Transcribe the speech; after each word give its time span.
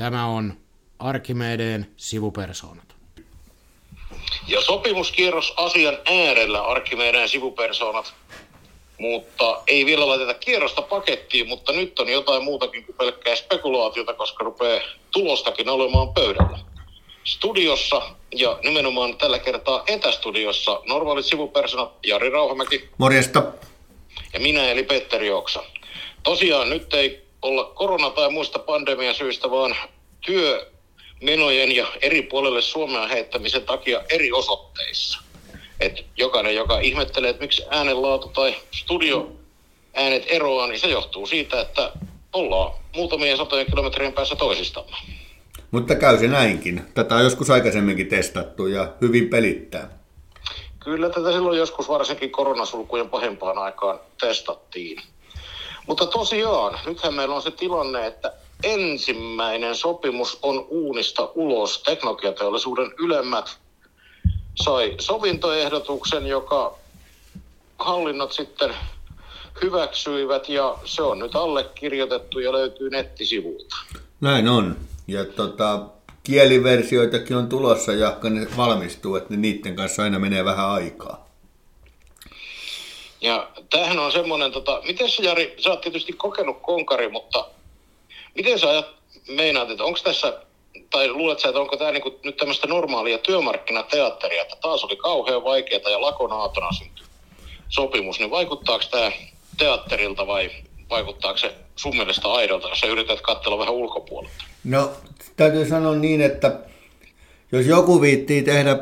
Tämä 0.00 0.26
on 0.26 0.54
Arkimedeen 0.98 1.86
sivupersoonat. 1.96 2.94
Ja 4.46 4.60
sopimuskierros 4.60 5.54
asian 5.56 5.98
äärellä 6.06 6.62
Arkimedeen 6.62 7.28
sivupersoonat. 7.28 8.14
Mutta 8.98 9.62
ei 9.66 9.86
vielä 9.86 10.06
laiteta 10.06 10.34
kierrosta 10.34 10.82
pakettiin, 10.82 11.48
mutta 11.48 11.72
nyt 11.72 11.98
on 11.98 12.08
jotain 12.08 12.44
muutakin 12.44 12.84
kuin 12.84 12.96
pelkkää 12.96 13.36
spekulaatiota, 13.36 14.14
koska 14.14 14.44
rupeaa 14.44 14.82
tulostakin 15.10 15.68
olemaan 15.68 16.14
pöydällä. 16.14 16.58
Studiossa 17.24 18.02
ja 18.34 18.58
nimenomaan 18.62 19.16
tällä 19.16 19.38
kertaa 19.38 19.82
etästudiossa 19.86 20.80
normaalit 20.88 21.26
sivupersonat 21.26 21.92
Jari 22.06 22.30
Rauhamäki. 22.30 22.88
Morjesta. 22.98 23.42
Ja 24.32 24.40
minä 24.40 24.70
eli 24.70 24.82
Petteri 24.82 25.30
Oksa. 25.30 25.62
Tosiaan 26.22 26.70
nyt 26.70 26.94
ei 26.94 27.29
olla 27.42 27.64
korona- 27.64 28.10
tai 28.10 28.30
muista 28.30 28.58
pandemian 28.58 29.14
syistä, 29.14 29.50
vaan 29.50 29.76
työmenojen 30.20 31.76
ja 31.76 31.86
eri 32.02 32.22
puolelle 32.22 32.62
Suomea 32.62 33.06
heittämisen 33.06 33.62
takia 33.62 34.02
eri 34.08 34.32
osoitteissa. 34.32 35.18
Et 35.80 36.06
jokainen, 36.16 36.54
joka 36.54 36.78
ihmettelee, 36.78 37.30
että 37.30 37.42
miksi 37.42 37.62
äänenlaatu 37.70 38.28
tai 38.28 38.56
studio 38.70 39.32
äänet 39.94 40.24
eroaa, 40.26 40.66
niin 40.66 40.80
se 40.80 40.88
johtuu 40.88 41.26
siitä, 41.26 41.60
että 41.60 41.92
ollaan 42.32 42.72
muutamien 42.96 43.36
satojen 43.36 43.66
kilometrien 43.66 44.12
päässä 44.12 44.36
toisistamme. 44.36 44.96
Mutta 45.70 45.94
käy 45.94 46.18
se 46.18 46.28
näinkin. 46.28 46.82
Tätä 46.94 47.14
on 47.14 47.24
joskus 47.24 47.50
aikaisemminkin 47.50 48.08
testattu 48.08 48.66
ja 48.66 48.88
hyvin 49.00 49.28
pelittää. 49.28 50.00
Kyllä 50.84 51.10
tätä 51.10 51.32
silloin 51.32 51.58
joskus 51.58 51.88
varsinkin 51.88 52.30
koronasulkujen 52.30 53.10
pahempaan 53.10 53.58
aikaan 53.58 54.00
testattiin. 54.20 55.02
Mutta 55.90 56.06
tosiaan, 56.06 56.78
nythän 56.86 57.14
meillä 57.14 57.34
on 57.34 57.42
se 57.42 57.50
tilanne, 57.50 58.06
että 58.06 58.32
ensimmäinen 58.62 59.74
sopimus 59.74 60.38
on 60.42 60.66
uunista 60.68 61.28
ulos. 61.34 61.82
Teknologiateollisuuden 61.82 62.92
ylemmät 62.98 63.58
sai 64.54 64.94
sovintoehdotuksen, 65.00 66.26
joka 66.26 66.74
hallinnot 67.78 68.32
sitten 68.32 68.74
hyväksyivät 69.62 70.48
ja 70.48 70.78
se 70.84 71.02
on 71.02 71.18
nyt 71.18 71.36
allekirjoitettu 71.36 72.38
ja 72.38 72.52
löytyy 72.52 72.90
nettisivuilta. 72.90 73.76
Näin 74.20 74.48
on. 74.48 74.76
Ja 75.06 75.24
tota, 75.24 75.80
kieliversioitakin 76.22 77.36
on 77.36 77.48
tulossa 77.48 77.92
ja 77.92 78.16
ne 78.22 78.46
valmistuu, 78.56 79.16
että 79.16 79.36
niiden 79.36 79.76
kanssa 79.76 80.02
aina 80.02 80.18
menee 80.18 80.44
vähän 80.44 80.70
aikaa. 80.70 81.29
Ja 83.20 83.50
tämähän 83.70 83.98
on 83.98 84.12
semmoinen, 84.12 84.52
tota, 84.52 84.82
miten 84.86 85.10
sä 85.10 85.22
Jari, 85.22 85.54
sä 85.58 85.70
oot 85.70 85.80
tietysti 85.80 86.12
kokenut 86.12 86.58
konkari, 86.62 87.08
mutta 87.08 87.48
miten 88.34 88.58
sä 88.58 88.68
ajat, 88.68 88.86
meinaat, 89.28 89.70
että 89.70 89.84
onko 89.84 89.98
tässä, 90.04 90.40
tai 90.90 91.08
luulet 91.08 91.40
sä, 91.40 91.48
että 91.48 91.60
onko 91.60 91.76
tämä 91.76 91.90
niinku 91.90 92.18
nyt 92.24 92.36
tämmöistä 92.36 92.66
normaalia 92.66 93.18
työmarkkinateatteria, 93.18 94.42
että 94.42 94.56
taas 94.60 94.84
oli 94.84 94.96
kauhean 94.96 95.44
vaikeaa 95.44 95.90
ja 95.90 96.00
lakon 96.00 96.32
aatona 96.32 96.72
syntyi 96.72 97.06
sopimus, 97.68 98.18
niin 98.18 98.30
vaikuttaako 98.30 98.84
tämä 98.90 99.12
teatterilta 99.58 100.26
vai 100.26 100.50
vaikuttaako 100.90 101.38
se 101.38 101.54
sun 101.76 101.96
mielestä 101.96 102.32
aidolta, 102.32 102.68
jos 102.68 102.80
sä 102.80 102.86
yrität 102.86 103.20
katsella 103.20 103.58
vähän 103.58 103.74
ulkopuolelta? 103.74 104.44
No, 104.64 104.90
täytyy 105.36 105.68
sanoa 105.68 105.94
niin, 105.94 106.20
että 106.20 106.58
jos 107.52 107.66
joku 107.66 108.00
viittii 108.00 108.42
tehdä 108.42 108.78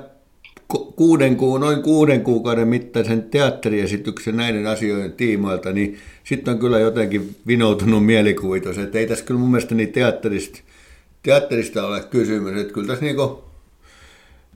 kuuden 0.97 1.36
kuu, 1.36 1.58
noin 1.58 1.83
kuuden 1.83 2.22
kuukauden 2.22 2.69
mittaisen 2.69 3.22
teatteriesityksen 3.22 4.36
näiden 4.36 4.66
asioiden 4.66 5.12
tiimoilta, 5.12 5.72
niin 5.72 5.98
sitten 6.24 6.55
on 6.55 6.61
kyllä 6.61 6.78
jotenkin 6.78 7.36
vinoutunut 7.47 8.06
mielikuvitus, 8.06 8.78
että 8.78 8.98
ei 8.98 9.06
tässä 9.06 9.24
kyllä 9.24 9.41
mun 9.41 9.50
mielestä 9.50 9.74
niin 9.74 9.92
teatterista, 9.92 10.61
teatterista 11.23 11.86
ole 11.86 12.01
kysymys, 12.01 12.61
että 12.61 12.73
kyllä 12.73 12.86
tässä 12.86 13.05
niin 13.05 13.17
kuin, 13.17 13.39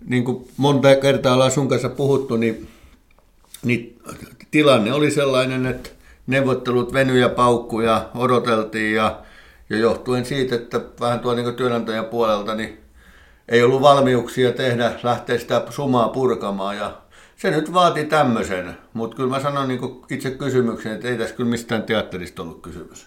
niin 0.06 0.24
kuin 0.24 0.48
monta 0.56 0.96
kertaa 0.96 1.34
ollaan 1.34 1.50
sun 1.50 1.68
kanssa 1.68 1.88
puhuttu, 1.88 2.36
niin, 2.36 2.66
niin 3.64 3.98
tilanne 4.50 4.92
oli 4.92 5.10
sellainen, 5.10 5.66
että 5.66 5.90
neuvottelut 6.26 6.92
venyi 6.92 7.20
ja 7.20 7.28
paukku 7.28 7.80
ja 7.80 8.10
odoteltiin 8.14 8.94
ja, 8.94 9.20
ja 9.70 9.76
johtuen 9.76 10.24
siitä, 10.24 10.54
että 10.54 10.80
vähän 11.00 11.20
tuo 11.20 11.34
niin 11.34 11.54
työnantajan 11.54 12.04
puolelta, 12.04 12.54
niin 12.54 12.81
ei 13.48 13.62
ollut 13.62 13.82
valmiuksia 13.82 14.52
tehdä, 14.52 14.92
lähteä 15.02 15.38
sitä 15.38 15.62
sumaa 15.70 16.08
purkamaan 16.08 16.76
ja 16.76 16.92
se 17.36 17.50
nyt 17.50 17.72
vaati 17.72 18.04
tämmöisen, 18.04 18.76
mutta 18.92 19.16
kyllä 19.16 19.30
mä 19.30 19.40
sanon 19.40 19.68
niin 19.68 19.80
itse 20.10 20.30
kysymyksen, 20.30 20.92
että 20.92 21.08
ei 21.08 21.18
tässä 21.18 21.34
kyllä 21.34 21.50
mistään 21.50 21.82
teatterista 21.82 22.42
ollut 22.42 22.62
kysymys. 22.62 23.06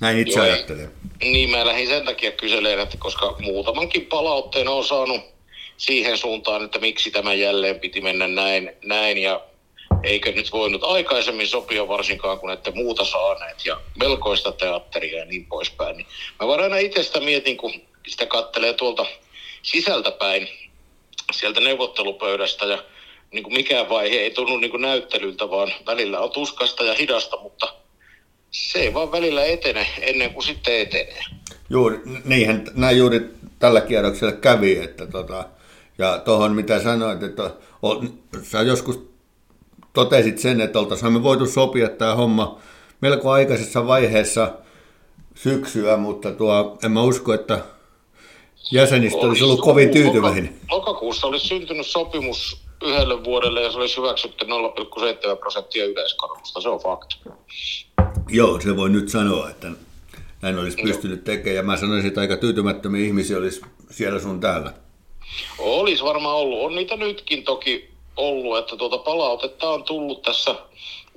Näin 0.00 0.18
itse 0.18 0.38
Joo, 0.38 0.44
ajattelen. 0.44 0.90
Niin, 1.20 1.50
mä 1.50 1.66
lähdin 1.66 1.88
sen 1.88 2.04
takia 2.04 2.32
kyselemään, 2.32 2.80
että 2.80 2.96
koska 2.98 3.36
muutamankin 3.40 4.06
palautteen 4.06 4.68
on 4.68 4.84
saanut 4.84 5.20
siihen 5.76 6.18
suuntaan, 6.18 6.64
että 6.64 6.78
miksi 6.78 7.10
tämä 7.10 7.34
jälleen 7.34 7.80
piti 7.80 8.00
mennä 8.00 8.28
näin, 8.28 8.70
näin 8.84 9.18
ja 9.18 9.40
eikö 10.02 10.32
nyt 10.32 10.52
voinut 10.52 10.84
aikaisemmin 10.84 11.48
sopia 11.48 11.88
varsinkaan, 11.88 12.38
kun 12.38 12.52
ette 12.52 12.70
muuta 12.70 13.04
saaneet 13.04 13.66
ja 13.66 13.80
melkoista 14.00 14.52
teatteria 14.52 15.18
ja 15.18 15.24
niin 15.24 15.46
poispäin. 15.46 15.96
Niin 15.96 16.06
mä 16.40 16.46
vaan 16.46 16.60
aina 16.60 16.76
itsestä 16.76 17.20
mietin, 17.20 17.56
kun 17.56 17.72
sitä 18.08 18.26
kattelee 18.26 18.72
tuolta 18.72 19.06
sisältäpäin 19.70 20.48
sieltä 21.32 21.60
neuvottelupöydästä 21.60 22.64
ja 22.64 22.84
niin 23.32 23.44
kuin 23.44 23.54
mikään 23.54 23.88
vaihe 23.88 24.16
ei 24.16 24.30
tunnu 24.30 24.56
niin 24.56 24.70
kuin 24.70 24.82
näyttelyltä, 24.82 25.50
vaan 25.50 25.72
välillä 25.86 26.20
on 26.20 26.30
tuskasta 26.30 26.84
ja 26.84 26.94
hidasta, 26.94 27.36
mutta 27.42 27.74
se 28.50 28.78
ei 28.78 28.94
vaan 28.94 29.12
välillä 29.12 29.44
etene 29.44 29.86
ennen 30.00 30.34
kuin 30.34 30.44
sitten 30.44 30.80
etenee. 30.80 31.22
Juuri, 31.70 32.00
niinhän 32.24 32.64
näin 32.74 32.98
juuri 32.98 33.20
tällä 33.58 33.80
kierroksella 33.80 34.32
kävi, 34.32 34.78
että 34.78 35.06
tota, 35.06 35.44
ja 35.98 36.18
tuohon 36.18 36.54
mitä 36.54 36.82
sanoit, 36.82 37.22
että 37.22 37.50
on, 37.82 38.18
sä 38.42 38.62
joskus 38.62 39.08
totesit 39.92 40.38
sen, 40.38 40.60
että 40.60 40.78
oltaisiin 40.78 41.12
me 41.12 41.22
voitu 41.22 41.46
sopia 41.46 41.88
tämä 41.88 42.14
homma 42.14 42.60
melko 43.00 43.30
aikaisessa 43.30 43.86
vaiheessa 43.86 44.52
syksyä, 45.34 45.96
mutta 45.96 46.32
tuo, 46.32 46.78
en 46.84 46.90
mä 46.90 47.02
usko, 47.02 47.34
että 47.34 47.60
jäsenistä 48.70 49.18
olisi 49.18 49.44
ollut 49.44 49.60
kovin 49.60 49.90
tyytyväinen. 49.90 50.60
Lokakuussa 50.70 51.26
olisi 51.26 51.48
syntynyt 51.48 51.86
sopimus 51.86 52.62
yhdelle 52.82 53.24
vuodelle 53.24 53.62
ja 53.62 53.72
se 53.72 53.78
olisi 53.78 53.96
hyväksytty 53.96 54.44
0,7 54.44 55.36
prosenttia 55.38 55.84
yleiskorotusta, 55.84 56.60
se 56.60 56.68
on 56.68 56.80
fakta. 56.80 57.16
Joo, 58.28 58.60
se 58.60 58.76
voi 58.76 58.90
nyt 58.90 59.08
sanoa, 59.08 59.50
että 59.50 59.68
näin 60.42 60.58
olisi 60.58 60.82
pystynyt 60.82 61.24
tekemään. 61.24 61.56
Ja 61.56 61.62
mä 61.62 61.76
sanoisin, 61.76 62.08
että 62.08 62.20
aika 62.20 62.36
tyytymättömiä 62.36 63.06
ihmisiä 63.06 63.38
olisi 63.38 63.60
siellä 63.90 64.20
sun 64.20 64.40
täällä. 64.40 64.72
Olisi 65.58 66.04
varmaan 66.04 66.36
ollut. 66.36 66.62
On 66.62 66.74
niitä 66.74 66.96
nytkin 66.96 67.44
toki 67.44 67.90
ollut, 68.16 68.58
että 68.58 68.76
tuota 68.76 68.98
palautetta 68.98 69.70
on 69.70 69.84
tullut 69.84 70.22
tässä 70.22 70.54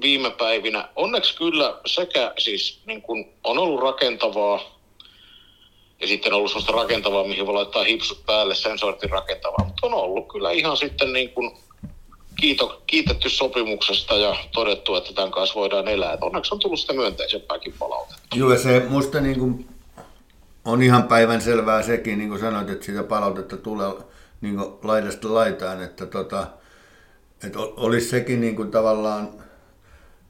viime 0.02 0.30
päivinä. 0.30 0.90
Onneksi 0.96 1.38
kyllä 1.38 1.80
sekä 1.86 2.34
siis 2.38 2.80
niin 2.86 3.02
kun 3.02 3.26
on 3.44 3.58
ollut 3.58 3.82
rakentavaa 3.82 4.81
ja 6.02 6.08
sitten 6.08 6.34
on 6.34 6.38
ollut 6.38 6.52
sellaista 6.52 6.74
rakentavaa, 6.74 7.24
mihin 7.24 7.46
voi 7.46 7.54
laittaa 7.54 7.84
hipsut 7.84 8.26
päälle, 8.26 8.56
sen 8.56 8.80
sortin 8.80 9.10
rakentavaa. 9.10 9.66
Mutta 9.66 9.88
on 9.88 9.94
ollut 9.94 10.28
kyllä 10.32 10.52
ihan 10.52 10.78
sitten 10.78 11.14
niin 11.14 11.30
kuin 11.30 11.52
kiito, 12.42 12.82
kiitetty 12.88 13.30
sopimuksesta 13.30 14.16
ja 14.16 14.36
todettu, 14.52 14.96
että 14.96 15.14
tämän 15.14 15.32
kanssa 15.32 15.56
voidaan 15.56 15.88
elää. 15.88 16.14
Et 16.14 16.24
onneksi 16.24 16.54
on 16.54 16.60
tullut 16.60 16.80
sitä 16.80 16.94
myönteisempääkin 16.94 17.74
palautetta. 17.80 18.36
Joo, 18.36 18.58
se 18.58 18.86
musta 18.90 19.22
niin 19.22 19.40
kuin 19.40 19.68
on 20.66 20.84
ihan 20.84 21.04
päivän 21.04 21.42
selvää 21.42 21.82
sekin, 21.82 22.18
niin 22.18 22.30
kuin 22.30 22.40
sanoit, 22.40 22.70
että 22.70 22.86
sitä 22.86 23.04
palautetta 23.04 23.58
tulee 23.58 23.92
niin 24.42 24.56
kuin 24.56 24.74
laidasta 24.84 25.34
laitaan, 25.34 25.84
että, 25.84 26.06
tota, 26.06 26.48
että 27.44 27.60
olisi 27.60 28.10
sekin 28.10 28.42
niin 28.42 28.56
kuin 28.56 28.72
tavallaan 28.72 29.30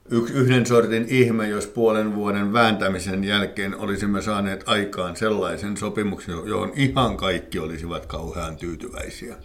yksi 0.09 0.33
yhden 0.33 0.65
sortin 0.65 1.05
ihme, 1.09 1.47
jos 1.47 1.67
puolen 1.67 2.15
vuoden 2.15 2.53
vääntämisen 2.53 3.23
jälkeen 3.23 3.77
olisimme 3.77 4.21
saaneet 4.21 4.63
aikaan 4.65 5.15
sellaisen 5.15 5.77
sopimuksen, 5.77 6.35
johon 6.45 6.71
ihan 6.75 7.17
kaikki 7.17 7.59
olisivat 7.59 8.05
kauhean 8.05 8.57
tyytyväisiä. 8.57 9.35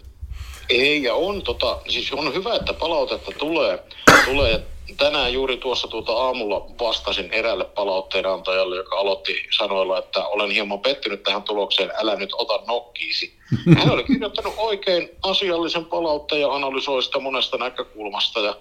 Ei, 0.69 1.03
ja 1.03 1.15
on, 1.15 1.41
tota, 1.41 1.79
siis 1.87 2.13
on 2.13 2.33
hyvä, 2.33 2.55
että 2.55 2.73
palautetta 2.73 3.31
tulee. 3.31 3.83
tulee. 4.25 4.63
Tänään 4.97 5.33
juuri 5.33 5.57
tuossa 5.57 5.87
tuota 5.87 6.11
aamulla 6.13 6.67
vastasin 6.79 7.31
eräälle 7.31 7.65
palautteenantajalle, 7.65 8.75
joka 8.75 8.95
aloitti 8.95 9.33
sanoilla, 9.57 9.97
että 9.97 10.27
olen 10.27 10.51
hieman 10.51 10.79
pettynyt 10.79 11.23
tähän 11.23 11.43
tulokseen, 11.43 11.91
älä 11.97 12.15
nyt 12.15 12.29
ota 12.33 12.63
nokkiisi. 12.67 13.33
Hän 13.77 13.91
oli 13.91 14.03
kirjoittanut 14.03 14.53
oikein 14.57 15.09
asiallisen 15.23 15.85
palautteen 15.85 16.41
ja 16.41 16.51
analysoi 16.51 17.03
sitä 17.03 17.19
monesta 17.19 17.57
näkökulmasta. 17.57 18.39
Ja 18.39 18.55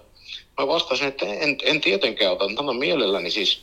Mä 0.61 0.67
vastasin, 0.67 1.08
että 1.08 1.26
en, 1.26 1.58
en 1.62 1.81
tietenkään 1.81 2.32
ota, 2.32 2.44
annan 2.44 2.76
mielelläni 2.76 3.31
siis 3.31 3.61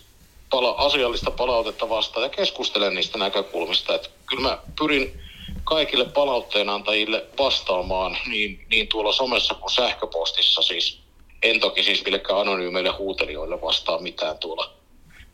pala, 0.49 0.69
asiallista 0.69 1.31
palautetta 1.31 1.89
vastaan 1.89 2.23
ja 2.23 2.29
keskustelen 2.29 2.95
niistä 2.95 3.17
näkökulmista. 3.17 3.95
Että 3.95 4.09
kyllä 4.25 4.41
mä 4.41 4.57
pyrin 4.79 5.19
kaikille 5.63 6.05
palautteenantajille 6.05 7.25
vastaamaan 7.39 8.17
niin, 8.27 8.65
niin 8.69 8.87
tuolla 8.87 9.11
somessa 9.11 9.53
kuin 9.53 9.71
sähköpostissa 9.71 10.61
siis. 10.61 10.99
En 11.43 11.59
toki 11.59 11.83
siis 11.83 12.05
millekään 12.05 12.39
anonyymeille 12.39 12.89
huutelijoille 12.89 13.61
vastaa 13.61 13.99
mitään 13.99 14.37
tuolla 14.37 14.73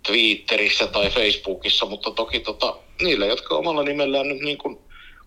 Twitterissä 0.08 0.88
tai 0.88 1.10
Facebookissa, 1.10 1.86
mutta 1.86 2.12
toki 2.12 2.40
tota, 2.40 2.76
niille, 3.02 3.28
jotka 3.28 3.56
omalla 3.56 3.84
nimellään 3.84 4.30
nyt 4.30 4.42
niin 4.42 4.58
kuin 4.58 4.78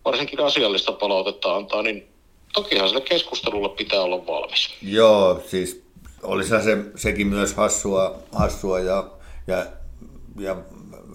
varsinkin 0.04 0.40
asiallista 0.40 0.92
palautetta 0.92 1.56
antaa, 1.56 1.82
niin 1.82 2.06
tokihan 2.52 2.88
sille 2.88 3.00
keskustelulle 3.00 3.68
pitää 3.68 4.02
olla 4.02 4.26
valmis. 4.26 4.70
Joo, 4.82 5.40
siis 5.46 5.82
olisihan 6.22 6.62
se, 6.62 6.78
sekin 6.96 7.26
myös 7.26 7.54
hassua, 7.54 8.18
hassua 8.32 8.80
ja, 8.80 9.10
ja, 9.46 9.66
ja, 10.38 10.56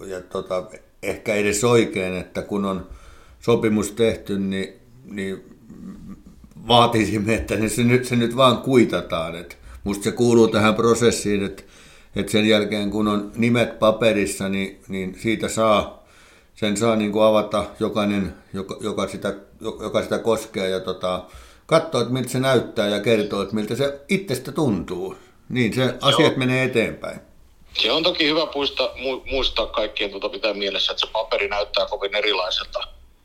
ja 0.06 0.20
tota, 0.20 0.66
ehkä 1.02 1.34
edes 1.34 1.64
oikein, 1.64 2.14
että 2.14 2.42
kun 2.42 2.64
on 2.64 2.86
sopimus 3.40 3.92
tehty, 3.92 4.38
niin, 4.38 4.72
niin 5.04 5.56
vaatisimme, 6.68 7.34
että 7.34 7.54
se 7.68 7.84
nyt, 7.84 8.04
se 8.04 8.16
nyt 8.16 8.36
vaan 8.36 8.58
kuitataan. 8.58 9.36
että 9.36 9.56
musta 9.84 10.04
se 10.04 10.12
kuuluu 10.12 10.48
tähän 10.48 10.74
prosessiin, 10.74 11.44
että, 11.44 11.62
että 12.16 12.32
sen 12.32 12.48
jälkeen 12.48 12.90
kun 12.90 13.08
on 13.08 13.32
nimet 13.36 13.78
paperissa, 13.78 14.48
niin, 14.48 14.80
niin 14.88 15.16
siitä 15.20 15.48
saa, 15.48 16.04
sen 16.54 16.76
saa 16.76 16.96
niin 16.96 17.12
kuin 17.12 17.24
avata 17.24 17.64
jokainen, 17.80 18.34
joka, 18.52 18.76
joka, 18.80 19.08
sitä, 19.08 19.34
joka 19.60 20.02
sitä 20.02 20.18
koskee 20.18 20.68
ja 20.68 20.80
tota, 20.80 21.24
katsoa, 21.68 22.00
että 22.00 22.12
miltä 22.12 22.28
se 22.28 22.40
näyttää 22.40 22.88
ja 22.88 23.00
kertoo, 23.00 23.42
että 23.42 23.54
miltä 23.54 23.76
se 23.76 24.00
itsestä 24.08 24.52
tuntuu. 24.52 25.16
Niin 25.48 25.74
se 25.74 25.94
asiat 26.00 26.32
Joo. 26.32 26.38
menee 26.38 26.64
eteenpäin. 26.64 27.20
Se 27.82 27.92
on 27.92 28.02
toki 28.02 28.26
hyvä 28.26 28.46
muistaa, 28.54 28.88
muistaa 29.30 29.66
kaikkien 29.66 30.10
tuota 30.10 30.28
pitää 30.28 30.54
mielessä, 30.54 30.92
että 30.92 31.06
se 31.06 31.12
paperi 31.12 31.48
näyttää 31.48 31.86
kovin 31.86 32.14
erilaiselta, 32.14 32.80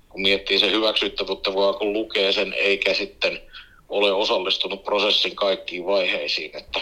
kun 0.10 0.22
miettii 0.22 0.60
sen 0.60 0.72
hyväksyttävyyttä, 0.72 1.54
vaan 1.54 1.76
kun 1.76 1.94
lukee 1.94 2.32
sen, 2.32 2.54
eikä 2.54 2.94
sitten 2.94 3.40
ole 3.90 4.12
osallistunut 4.12 4.84
prosessin 4.84 5.36
kaikkiin 5.36 5.86
vaiheisiin. 5.86 6.52
Että 6.58 6.80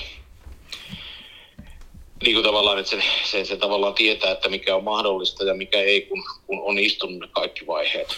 niin 2.24 2.36
kuin 2.36 2.46
tavallaan, 2.46 2.80
että 2.80 2.90
se, 2.90 3.04
se, 3.31 3.46
se, 3.46 3.57
tavallaan 3.57 3.94
tietää, 3.94 4.31
että 4.31 4.50
mikä 4.50 4.75
on 4.75 4.84
mahdollista 4.84 5.44
ja 5.44 5.54
mikä 5.54 5.78
ei, 5.78 6.02
kun, 6.02 6.24
kun 6.48 6.62
on 6.62 6.80
istunut 6.80 7.19
ne 7.19 7.28
kaikki 7.31 7.68
vaiheet. 7.68 8.18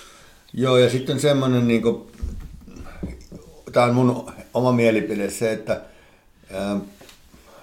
Joo, 0.53 0.77
ja 0.77 0.89
sitten 0.89 1.19
semmoinen, 1.19 1.67
niin 1.67 1.81
kuin, 1.81 2.07
tämä 3.73 3.85
on 3.85 3.95
mun 3.95 4.31
oma 4.53 4.71
mielipide 4.71 5.29
se, 5.29 5.51
että 5.51 5.81
ää, 6.53 6.77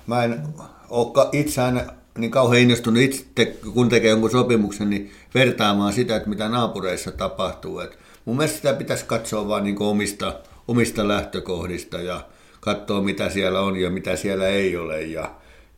mä 0.06 0.24
en 0.24 0.42
ole 0.88 1.28
itse 1.32 1.62
aina 1.62 1.84
niin 2.18 2.30
kauhean 2.30 2.62
innostunut 2.62 3.02
itse, 3.02 3.46
kun 3.74 3.88
tekee 3.88 4.10
jonkun 4.10 4.30
sopimuksen, 4.30 4.90
niin 4.90 5.12
vertaamaan 5.34 5.92
sitä, 5.92 6.16
että 6.16 6.28
mitä 6.28 6.48
naapureissa 6.48 7.10
tapahtuu. 7.10 7.80
Et 7.80 7.98
mun 8.24 8.36
mielestä 8.36 8.56
sitä 8.56 8.72
pitäisi 8.72 9.04
katsoa 9.04 9.48
vain 9.48 9.64
niin 9.64 9.82
omista, 9.82 10.34
omista 10.68 11.08
lähtökohdista 11.08 12.00
ja 12.00 12.20
katsoa, 12.60 13.02
mitä 13.02 13.30
siellä 13.30 13.60
on 13.60 13.76
ja 13.76 13.90
mitä 13.90 14.16
siellä 14.16 14.48
ei 14.48 14.76
ole 14.76 15.02
ja, 15.02 15.30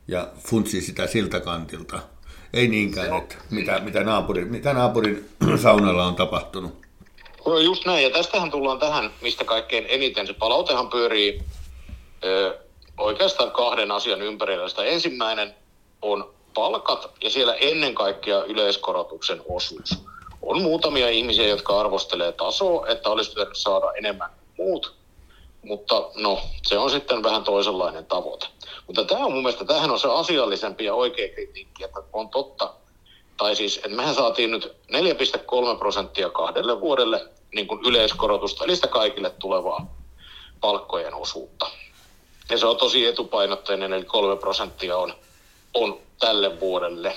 ja 0.08 0.28
funtsi 0.38 0.80
sitä 0.80 1.06
siltä 1.06 1.40
kantilta. 1.40 2.00
Ei 2.52 2.68
niinkään, 2.68 3.18
että 3.18 3.34
mitä, 3.50 3.80
mitä, 3.80 4.04
naapurin, 4.04 4.48
mitä 4.48 4.72
naapurin 4.72 5.28
saunalla 5.62 6.06
on 6.06 6.14
tapahtunut. 6.14 6.82
No 7.46 7.58
just 7.58 7.86
näin, 7.86 8.02
ja 8.02 8.10
tästähän 8.10 8.50
tullaan 8.50 8.78
tähän, 8.78 9.14
mistä 9.20 9.44
kaikkein 9.44 9.86
eniten 9.88 10.26
se 10.26 10.32
palautehan 10.32 10.90
pyörii 10.90 11.42
ö, 12.24 12.58
oikeastaan 12.98 13.50
kahden 13.50 13.90
asian 13.90 14.22
ympärillä. 14.22 14.68
Sitä 14.68 14.84
ensimmäinen 14.84 15.54
on 16.02 16.34
palkat 16.54 17.10
ja 17.22 17.30
siellä 17.30 17.54
ennen 17.54 17.94
kaikkea 17.94 18.44
yleiskorotuksen 18.44 19.42
osuus. 19.48 19.98
On 20.42 20.62
muutamia 20.62 21.08
ihmisiä, 21.08 21.46
jotka 21.46 21.80
arvostelee 21.80 22.32
tasoa, 22.32 22.86
että 22.86 23.10
olisi 23.10 23.30
pitänyt 23.30 23.56
saada 23.56 23.92
enemmän 23.92 24.30
muut, 24.58 24.94
mutta 25.62 26.10
no, 26.14 26.40
se 26.62 26.78
on 26.78 26.90
sitten 26.90 27.22
vähän 27.22 27.44
toisenlainen 27.44 28.06
tavoite. 28.06 28.46
Mutta 28.86 29.04
tämä 29.04 29.26
on 29.26 29.32
mun 29.32 29.42
mielestä, 29.42 29.64
tämähän 29.64 29.90
on 29.90 29.98
se 29.98 30.08
asiallisempi 30.08 30.84
ja 30.84 30.94
oikea 30.94 31.28
kritiikki, 31.28 31.84
että 31.84 32.02
on 32.12 32.28
totta, 32.28 32.74
tai 33.36 33.56
siis, 33.56 33.76
että 33.76 33.88
mehän 33.88 34.14
saatiin 34.14 34.50
nyt 34.50 34.76
4,3 34.92 35.78
prosenttia 35.78 36.30
kahdelle 36.30 36.80
vuodelle 36.80 37.28
niin 37.54 37.66
kuin 37.66 37.80
yleiskorotusta, 37.86 38.64
eli 38.64 38.76
sitä 38.76 38.88
kaikille 38.88 39.30
tulevaa 39.30 39.94
palkkojen 40.60 41.14
osuutta. 41.14 41.66
Ja 42.50 42.58
se 42.58 42.66
on 42.66 42.76
tosi 42.76 43.06
etupainotteinen, 43.06 43.92
eli 43.92 44.04
3 44.04 44.36
prosenttia 44.36 44.96
on, 44.96 45.14
on 45.74 45.98
tälle 46.18 46.60
vuodelle. 46.60 47.16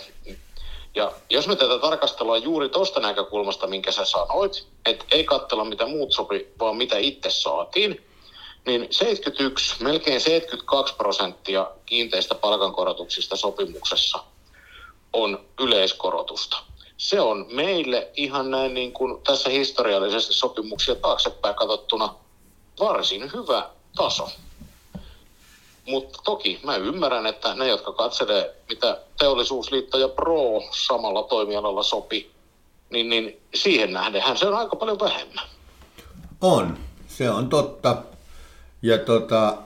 Ja 0.96 1.12
jos 1.30 1.48
me 1.48 1.56
tätä 1.56 1.80
tarkastellaan 1.80 2.44
juuri 2.44 2.70
tuosta 2.70 3.00
näkökulmasta, 3.00 3.68
minkä 3.68 3.92
sä 3.92 4.06
sanoit, 4.06 4.68
että 4.86 5.06
ei 5.12 5.24
katsella 5.24 5.66
mitä 5.66 5.86
muut 5.86 6.12
sopi, 6.12 6.48
vaan 6.60 6.76
mitä 6.76 6.98
itse 6.98 7.30
saatiin, 7.30 8.06
niin 8.66 8.88
71, 8.92 9.84
melkein 9.84 10.22
72 10.22 10.96
prosenttia 10.96 11.72
kiinteistä 11.86 12.36
palkankorotuksista 12.36 13.36
sopimuksessa 13.36 14.20
on 15.16 15.46
yleiskorotusta. 15.60 16.58
Se 16.98 17.22
on 17.22 17.46
meille 17.52 18.12
ihan 18.16 18.52
näin 18.52 18.74
niin 18.74 18.92
kuin 18.92 19.22
tässä 19.24 19.50
historiallisesti 19.50 20.34
sopimuksia 20.34 20.96
taaksepäin 20.96 21.56
katsottuna 21.56 22.16
varsin 22.80 23.34
hyvä 23.34 23.70
taso. 23.96 24.30
Mutta 25.88 26.20
toki 26.24 26.60
mä 26.64 26.76
ymmärrän, 26.76 27.26
että 27.26 27.56
ne, 27.56 27.68
jotka 27.68 27.92
katselee, 27.92 28.56
mitä 28.70 29.02
teollisuusliitto 29.20 29.98
ja 29.98 30.08
Pro 30.08 30.62
samalla 30.72 31.24
toimialalla 31.24 31.84
sopi, 31.84 32.32
niin, 32.90 33.10
niin 33.10 33.42
siihen 33.56 33.94
nähdenhän 33.94 34.38
se 34.38 34.48
on 34.48 34.54
aika 34.56 34.76
paljon 34.76 35.00
vähemmän. 35.00 35.46
On, 36.42 36.78
se 37.08 37.30
on 37.30 37.50
totta. 37.50 37.98
Ja, 38.82 38.98
tota, 38.98 39.58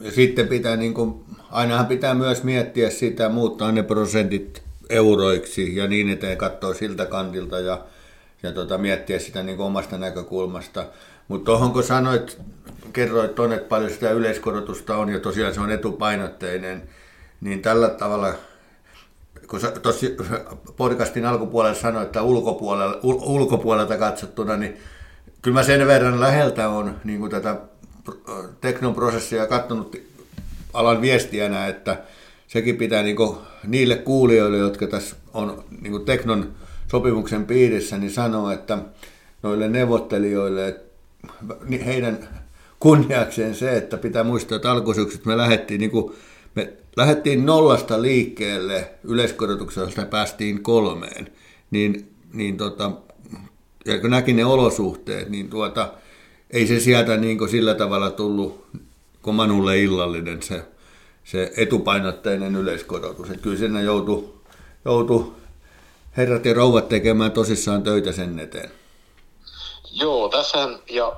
ja 0.00 0.10
sitten 0.10 0.48
pitää, 0.48 0.76
niin 0.76 0.94
kuin, 0.94 1.24
ainahan 1.50 1.86
pitää 1.86 2.14
myös 2.14 2.42
miettiä 2.42 2.90
sitä, 2.90 3.28
muuttaa 3.28 3.72
ne 3.72 3.82
prosentit 3.82 4.62
euroiksi 4.90 5.76
ja 5.76 5.86
niin 5.86 6.08
eteen 6.08 6.38
katsoa 6.38 6.74
siltä 6.74 7.06
kantilta 7.06 7.60
ja, 7.60 7.84
ja 8.42 8.52
tota, 8.52 8.78
miettiä 8.78 9.18
sitä 9.18 9.42
niin 9.42 9.60
omasta 9.60 9.98
näkökulmasta. 9.98 10.84
Mutta 11.28 11.44
tuohon 11.44 11.72
kun 11.72 11.82
sanoit, 11.82 12.38
kerroit 12.92 13.34
tuonne, 13.34 13.56
että 13.56 13.68
paljon 13.68 13.90
sitä 13.90 14.10
yleiskorotusta 14.10 14.96
on 14.96 15.08
ja 15.08 15.20
tosiaan 15.20 15.54
se 15.54 15.60
on 15.60 15.70
etupainotteinen, 15.70 16.82
niin 17.40 17.62
tällä 17.62 17.88
tavalla, 17.88 18.34
kun 19.50 19.60
tuossa 19.82 20.06
podcastin 20.76 21.26
alkupuolella 21.26 21.74
sanoit, 21.74 22.06
että 22.06 22.22
ulkopuolella, 22.22 22.98
ul, 23.02 23.16
ulkopuolelta 23.22 23.96
katsottuna, 23.96 24.56
niin 24.56 24.76
kyllä 25.42 25.54
mä 25.54 25.62
sen 25.62 25.86
verran 25.86 26.20
läheltä 26.20 26.68
on 26.68 26.96
niin 27.04 27.20
kuin 27.20 27.30
tätä 27.30 27.56
teknon 28.60 28.94
prosessia 28.94 29.46
katsonut 29.46 29.96
alan 30.74 31.00
viestijänä, 31.00 31.66
että 31.66 32.02
sekin 32.46 32.76
pitää 32.76 33.02
niin 33.02 33.16
niille 33.66 33.96
kuulijoille, 33.96 34.58
jotka 34.58 34.86
tässä 34.86 35.16
on 35.34 35.64
niin 35.80 36.04
teknon 36.04 36.52
sopimuksen 36.90 37.46
piirissä, 37.46 37.98
niin 37.98 38.10
sanoa, 38.10 38.52
että 38.52 38.78
noille 39.42 39.68
neuvottelijoille, 39.68 40.68
että 40.68 40.88
heidän 41.84 42.28
kunniakseen 42.80 43.54
se, 43.54 43.76
että 43.76 43.96
pitää 43.96 44.24
muistaa, 44.24 44.56
että 44.56 44.72
alkusyksyt 44.72 45.24
me 45.24 45.36
lähdettiin, 45.36 45.80
niin 45.80 45.90
kuin, 45.90 46.14
me 46.54 46.72
lähdettiin 46.96 47.46
nollasta 47.46 48.02
liikkeelle 48.02 48.90
yleiskorotuksesta 49.04 50.06
päästiin 50.06 50.62
kolmeen, 50.62 51.30
niin, 51.70 52.12
niin 52.32 52.56
tota, 52.56 52.92
ja 53.84 54.00
kun 54.00 54.10
näki 54.10 54.32
ne 54.32 54.44
olosuhteet, 54.44 55.28
niin 55.28 55.50
tuota, 55.50 55.92
ei 56.50 56.66
se 56.66 56.80
sieltä 56.80 57.16
niin 57.16 57.38
kuin 57.38 57.50
sillä 57.50 57.74
tavalla 57.74 58.10
tullut 58.10 58.66
kuin 59.22 59.34
Manulle 59.36 59.78
illallinen 59.78 60.42
se, 60.42 60.64
se 61.24 61.52
etupainotteinen 61.56 62.56
yleiskorotus. 62.56 63.30
Että 63.30 63.42
kyllä 63.42 63.58
sinne 63.58 63.82
joutui, 63.82 64.34
joutui 64.84 65.32
herrat 66.16 66.44
ja 66.44 66.54
rouvat 66.54 66.88
tekemään 66.88 67.32
tosissaan 67.32 67.82
töitä 67.82 68.12
sen 68.12 68.38
eteen. 68.38 68.70
Joo, 69.92 70.28
tässähän, 70.28 70.78
ja 70.90 71.12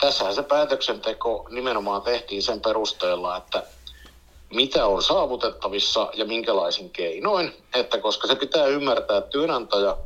tässähän 0.00 0.34
se 0.34 0.42
päätöksenteko 0.42 1.48
nimenomaan 1.50 2.02
tehtiin 2.02 2.42
sen 2.42 2.60
perusteella, 2.60 3.36
että 3.36 3.62
mitä 4.54 4.86
on 4.86 5.02
saavutettavissa 5.02 6.10
ja 6.14 6.24
minkälaisin 6.24 6.90
keinoin, 6.90 7.52
että 7.74 7.98
koska 7.98 8.26
se 8.26 8.34
pitää 8.34 8.66
ymmärtää, 8.66 9.18
että 9.18 9.30
työnantaja 9.30 9.96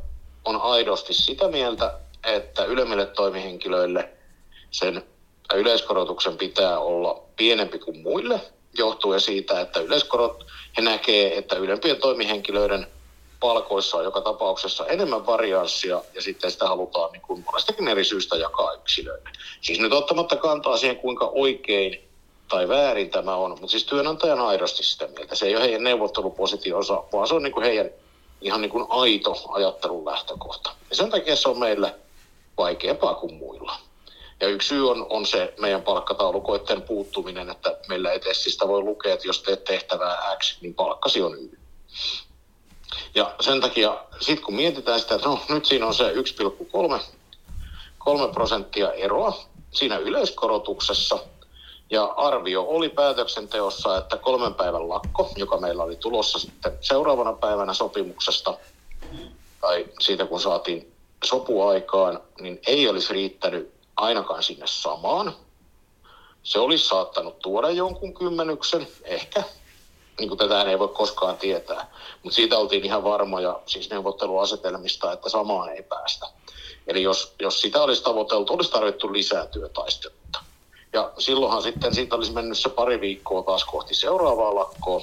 on 0.45 0.61
aidosti 0.61 1.13
sitä 1.13 1.47
mieltä, 1.47 1.93
että 2.23 2.65
ylemmille 2.65 3.05
toimihenkilöille 3.05 4.18
sen 4.71 5.03
yleiskorotuksen 5.55 6.37
pitää 6.37 6.79
olla 6.79 7.21
pienempi 7.35 7.79
kuin 7.79 8.01
muille, 8.01 8.41
johtuen 8.77 9.21
siitä, 9.21 9.61
että 9.61 9.79
yleiskorot, 9.79 10.45
he 10.77 10.81
näkee, 10.81 11.37
että 11.37 11.55
ylempien 11.55 11.97
toimihenkilöiden 11.97 12.87
palkoissa 13.39 13.97
on 13.97 14.03
joka 14.03 14.21
tapauksessa 14.21 14.87
enemmän 14.87 15.25
varianssia 15.25 16.01
ja 16.15 16.21
sitten 16.21 16.51
sitä 16.51 16.67
halutaan 16.67 17.11
niin 17.11 17.21
kuin 17.21 17.43
monestakin 17.45 17.87
eri 17.87 18.03
syystä 18.03 18.35
jakaa 18.35 18.73
yksilöille. 18.73 19.29
Siis 19.61 19.79
nyt 19.79 19.93
ottamatta 19.93 20.35
kantaa 20.35 20.77
siihen, 20.77 20.97
kuinka 20.97 21.25
oikein 21.25 22.09
tai 22.47 22.67
väärin 22.67 23.09
tämä 23.09 23.35
on, 23.35 23.51
mutta 23.51 23.67
siis 23.67 23.85
työnantajan 23.85 24.39
aidosti 24.39 24.83
sitä 24.83 25.07
mieltä. 25.07 25.35
Se 25.35 25.45
ei 25.45 25.55
ole 25.55 25.63
heidän 25.63 25.83
neuvottelupositionsa, 25.83 27.03
vaan 27.13 27.27
se 27.27 27.33
on 27.33 27.43
niin 27.43 27.53
kuin 27.53 27.65
heidän 27.65 27.89
ihan 28.41 28.61
niin 28.61 28.71
kuin 28.71 28.85
aito 28.89 29.43
ajattelun 29.49 30.05
lähtökohta. 30.05 30.75
Ja 30.89 30.95
sen 30.95 31.09
takia 31.09 31.35
se 31.35 31.49
on 31.49 31.59
meille 31.59 31.95
vaikeampaa 32.57 33.13
kuin 33.13 33.33
muilla. 33.33 33.88
Ja 34.41 34.47
yksi 34.47 34.67
syy 34.67 34.89
on, 34.89 35.07
on 35.09 35.25
se 35.25 35.53
meidän 35.59 35.81
palkkataulukoiden 35.81 36.81
puuttuminen, 36.81 37.49
että 37.49 37.77
meillä 37.87 38.11
ei 38.11 38.19
testistä 38.19 38.67
voi 38.67 38.81
lukea, 38.81 39.13
että 39.13 39.27
jos 39.27 39.41
teet 39.41 39.63
tehtävää 39.63 40.37
X, 40.43 40.61
niin 40.61 40.73
palkkasi 40.73 41.21
on 41.21 41.37
Y. 41.39 41.57
Ja 43.15 43.35
sen 43.39 43.61
takia, 43.61 44.03
sitten 44.19 44.45
kun 44.45 44.55
mietitään 44.55 44.99
sitä, 44.99 45.15
että 45.15 45.27
no 45.29 45.39
nyt 45.49 45.65
siinä 45.65 45.87
on 45.87 45.93
se 45.93 46.13
1,3 46.13 47.01
3 47.97 48.33
prosenttia 48.33 48.91
eroa 48.91 49.43
siinä 49.71 49.97
yleiskorotuksessa, 49.97 51.19
ja 51.89 52.03
arvio 52.03 52.65
oli 52.67 52.89
päätöksenteossa, 52.89 53.97
että 53.97 54.17
kolmen 54.17 54.53
päivän 54.53 54.89
lakko, 54.89 55.31
joka 55.35 55.57
meillä 55.57 55.83
oli 55.83 55.95
tulossa 55.95 56.39
sitten 56.39 56.71
seuraavana 56.81 57.33
päivänä 57.33 57.73
sopimuksesta, 57.73 58.57
tai 59.61 59.85
siitä 59.99 60.25
kun 60.25 60.39
saatiin 60.39 60.93
sopuaikaan, 61.23 62.19
niin 62.39 62.59
ei 62.67 62.89
olisi 62.89 63.13
riittänyt 63.13 63.78
ainakaan 63.99 64.43
sinne 64.43 64.67
samaan. 64.67 65.35
Se 66.43 66.59
olisi 66.59 66.87
saattanut 66.87 67.39
tuoda 67.39 67.69
jonkun 67.69 68.13
kymmenyksen, 68.13 68.87
ehkä, 69.03 69.43
niin 70.19 70.29
kuin 70.29 70.37
tätä 70.37 70.63
ei 70.63 70.79
voi 70.79 70.87
koskaan 70.87 71.37
tietää. 71.37 71.91
Mutta 72.23 72.35
siitä 72.35 72.57
oltiin 72.57 72.85
ihan 72.85 73.03
varmoja 73.03 73.59
siis 73.65 73.89
neuvotteluasetelmista, 73.89 75.13
että 75.13 75.29
samaan 75.29 75.69
ei 75.69 75.83
päästä. 75.83 76.27
Eli 76.87 77.03
jos, 77.03 77.35
jos 77.39 77.61
sitä 77.61 77.83
olisi 77.83 78.03
tavoiteltu, 78.03 78.53
olisi 78.53 78.71
tarvittu 78.71 79.13
lisää 79.13 79.45
työtaistelutta. 79.45 80.39
Ja 80.93 81.11
silloinhan 81.17 81.61
sitten 81.61 81.95
siitä 81.95 82.15
olisi 82.15 82.31
mennyt 82.31 82.57
se 82.57 82.69
pari 82.69 83.01
viikkoa 83.01 83.43
taas 83.43 83.65
kohti 83.65 83.95
seuraavaa 83.95 84.55
lakkoa, 84.55 85.01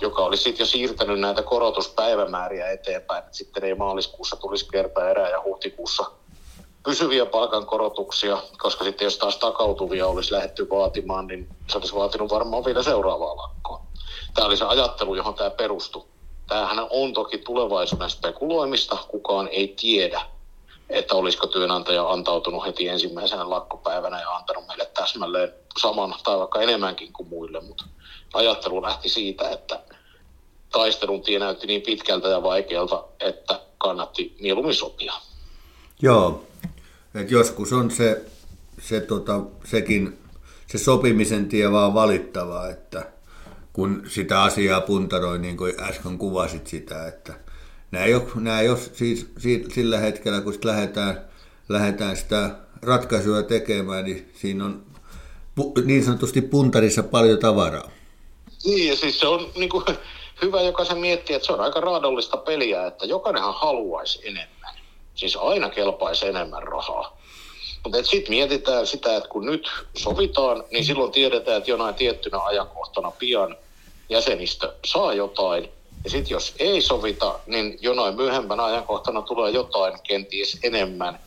joka 0.00 0.22
olisi 0.22 0.42
sitten 0.42 0.64
jo 0.64 0.66
siirtänyt 0.66 1.20
näitä 1.20 1.42
korotuspäivämääriä 1.42 2.70
eteenpäin. 2.70 3.24
Sitten 3.32 3.64
ei 3.64 3.74
maaliskuussa 3.74 4.36
tulisi 4.36 4.68
kerta 4.72 5.10
erää 5.10 5.28
ja 5.30 5.42
huhtikuussa 5.44 6.10
pysyviä 6.84 7.26
palkankorotuksia, 7.26 8.42
koska 8.58 8.84
sitten 8.84 9.04
jos 9.04 9.18
taas 9.18 9.36
takautuvia 9.36 10.06
olisi 10.06 10.32
lähetty 10.32 10.70
vaatimaan, 10.70 11.26
niin 11.26 11.48
se 11.70 11.78
olisi 11.78 11.94
vaatinut 11.94 12.30
varmaan 12.30 12.64
vielä 12.64 12.82
seuraavaa 12.82 13.36
lakkoa. 13.36 13.86
Tämä 14.34 14.46
oli 14.46 14.56
se 14.56 14.64
ajattelu, 14.64 15.14
johon 15.14 15.34
tämä 15.34 15.50
perustui. 15.50 16.04
Tämähän 16.48 16.86
on 16.90 17.12
toki 17.12 17.38
tulevaisuuden 17.38 18.10
spekuloimista, 18.10 18.96
kukaan 19.08 19.48
ei 19.48 19.74
tiedä, 19.80 20.20
että 20.90 21.14
olisiko 21.14 21.46
työnantaja 21.46 22.10
antautunut 22.10 22.66
heti 22.66 22.88
ensimmäisenä 22.88 23.50
lakkopäivänä 23.50 24.20
ja 24.20 24.30
antanut 24.30 24.66
meille 24.66 24.90
täsmälleen 24.94 25.54
saman 25.80 26.14
tai 26.24 26.38
vaikka 26.38 26.60
enemmänkin 26.60 27.12
kuin 27.12 27.28
muille, 27.28 27.60
mutta 27.60 27.84
ajattelu 28.34 28.82
lähti 28.82 29.08
siitä, 29.08 29.50
että 29.50 29.80
taistelun 30.72 31.22
tie 31.22 31.38
näytti 31.38 31.66
niin 31.66 31.82
pitkältä 31.82 32.28
ja 32.28 32.42
vaikealta, 32.42 33.04
että 33.20 33.60
kannatti 33.78 34.36
mieluummin 34.40 34.74
sopia. 34.74 35.12
Joo, 36.02 36.42
että 37.14 37.34
joskus 37.34 37.72
on 37.72 37.90
se, 37.90 38.24
se 38.80 39.00
tota, 39.00 39.40
sekin 39.64 40.18
se 40.66 40.78
sopimisen 40.78 41.48
tie 41.48 41.72
vaan 41.72 41.94
valittavaa, 41.94 42.70
että 42.70 43.06
kun 43.72 44.02
sitä 44.08 44.42
asiaa 44.42 44.80
puntaroi, 44.80 45.38
niin 45.38 45.56
kuin 45.56 45.74
äsken 45.80 46.18
kuvasit 46.18 46.66
sitä, 46.66 47.06
että 47.06 47.34
nämä 47.90 48.04
ei 48.04 48.14
ole, 48.14 48.22
nämä 48.34 48.60
ei 48.60 48.68
ole 48.68 48.78
siis, 48.78 49.26
sillä 49.74 49.98
hetkellä, 49.98 50.40
kun 50.40 50.54
lähdetään, 50.64 51.24
lähdetään 51.68 52.16
sitä 52.16 52.50
ratkaisua 52.82 53.42
tekemään, 53.42 54.04
niin 54.04 54.32
siinä 54.34 54.64
on 54.64 54.82
niin 55.84 56.04
sanotusti 56.04 56.42
puntarissa 56.42 57.02
paljon 57.02 57.38
tavaraa. 57.38 57.90
Niin, 58.64 58.88
ja 58.88 58.96
siis 58.96 59.20
se 59.20 59.26
on 59.26 59.50
niin 59.56 59.70
kuin, 59.70 59.84
hyvä 60.42 60.62
jokaisen 60.62 60.98
miettiä, 60.98 61.36
että 61.36 61.46
se 61.46 61.52
on 61.52 61.60
aika 61.60 61.80
raadollista 61.80 62.36
peliä, 62.36 62.86
että 62.86 63.06
jokainenhan 63.06 63.54
haluaisi 63.54 64.28
enemmän. 64.28 64.63
Siis 65.14 65.36
aina 65.36 65.70
kelpaisi 65.70 66.26
enemmän 66.26 66.62
rahaa. 66.62 67.18
Mutta 67.84 68.02
sitten 68.02 68.34
mietitään 68.34 68.86
sitä, 68.86 69.16
että 69.16 69.28
kun 69.28 69.46
nyt 69.46 69.68
sovitaan, 69.96 70.64
niin 70.70 70.84
silloin 70.84 71.12
tiedetään, 71.12 71.56
että 71.58 71.70
jonain 71.70 71.94
tiettynä 71.94 72.38
ajankohtana 72.38 73.10
pian 73.10 73.56
jäsenistö 74.08 74.72
saa 74.84 75.14
jotain. 75.14 75.68
Ja 76.04 76.10
sitten 76.10 76.34
jos 76.34 76.54
ei 76.58 76.80
sovita, 76.80 77.38
niin 77.46 77.78
jonain 77.80 78.14
myöhempänä 78.16 78.64
ajankohtana 78.64 79.22
tulee 79.22 79.50
jotain 79.50 79.94
kenties 80.02 80.58
enemmän. 80.62 81.18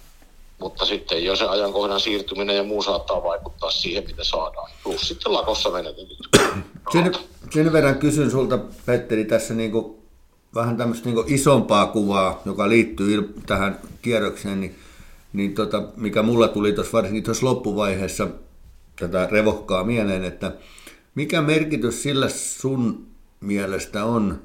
Mutta 0.59 0.85
sitten 0.85 1.25
jo 1.25 1.35
se 1.35 1.45
ajankohdan 1.45 1.99
siirtyminen 1.99 2.55
ja 2.55 2.63
muu 2.63 2.83
saattaa 2.83 3.23
vaikuttaa 3.23 3.71
siihen, 3.71 4.03
mitä 4.07 4.23
saadaan. 4.23 4.71
Plus 4.83 5.07
sitten 5.07 5.33
lakossa 5.33 5.69
menetetyt. 5.69 6.17
Sen, 6.91 7.15
sen 7.53 7.73
verran 7.73 7.99
kysyn 7.99 8.31
sulta, 8.31 8.59
Petteri, 8.85 9.25
tässä 9.25 9.53
niinku 9.53 9.96
vähän 10.57 10.77
tämmöistä 10.77 11.05
niinku 11.05 11.23
isompaa 11.27 11.85
kuvaa, 11.85 12.41
joka 12.45 12.69
liittyy 12.69 13.33
tähän 13.45 13.79
kierrokseen, 14.01 14.61
niin, 14.61 14.75
niin 15.33 15.53
tota, 15.53 15.83
mikä 15.97 16.23
mulla 16.23 16.47
tuli 16.47 16.73
tuossa 16.73 16.97
varsinkin 16.97 17.23
tuossa 17.23 17.45
loppuvaiheessa 17.45 18.27
tätä 18.99 19.27
revohkaa 19.31 19.83
mieleen, 19.83 20.23
että 20.23 20.51
mikä 21.15 21.41
merkitys 21.41 22.03
sillä 22.03 22.29
sun 22.29 23.07
mielestä 23.39 24.05
on 24.05 24.41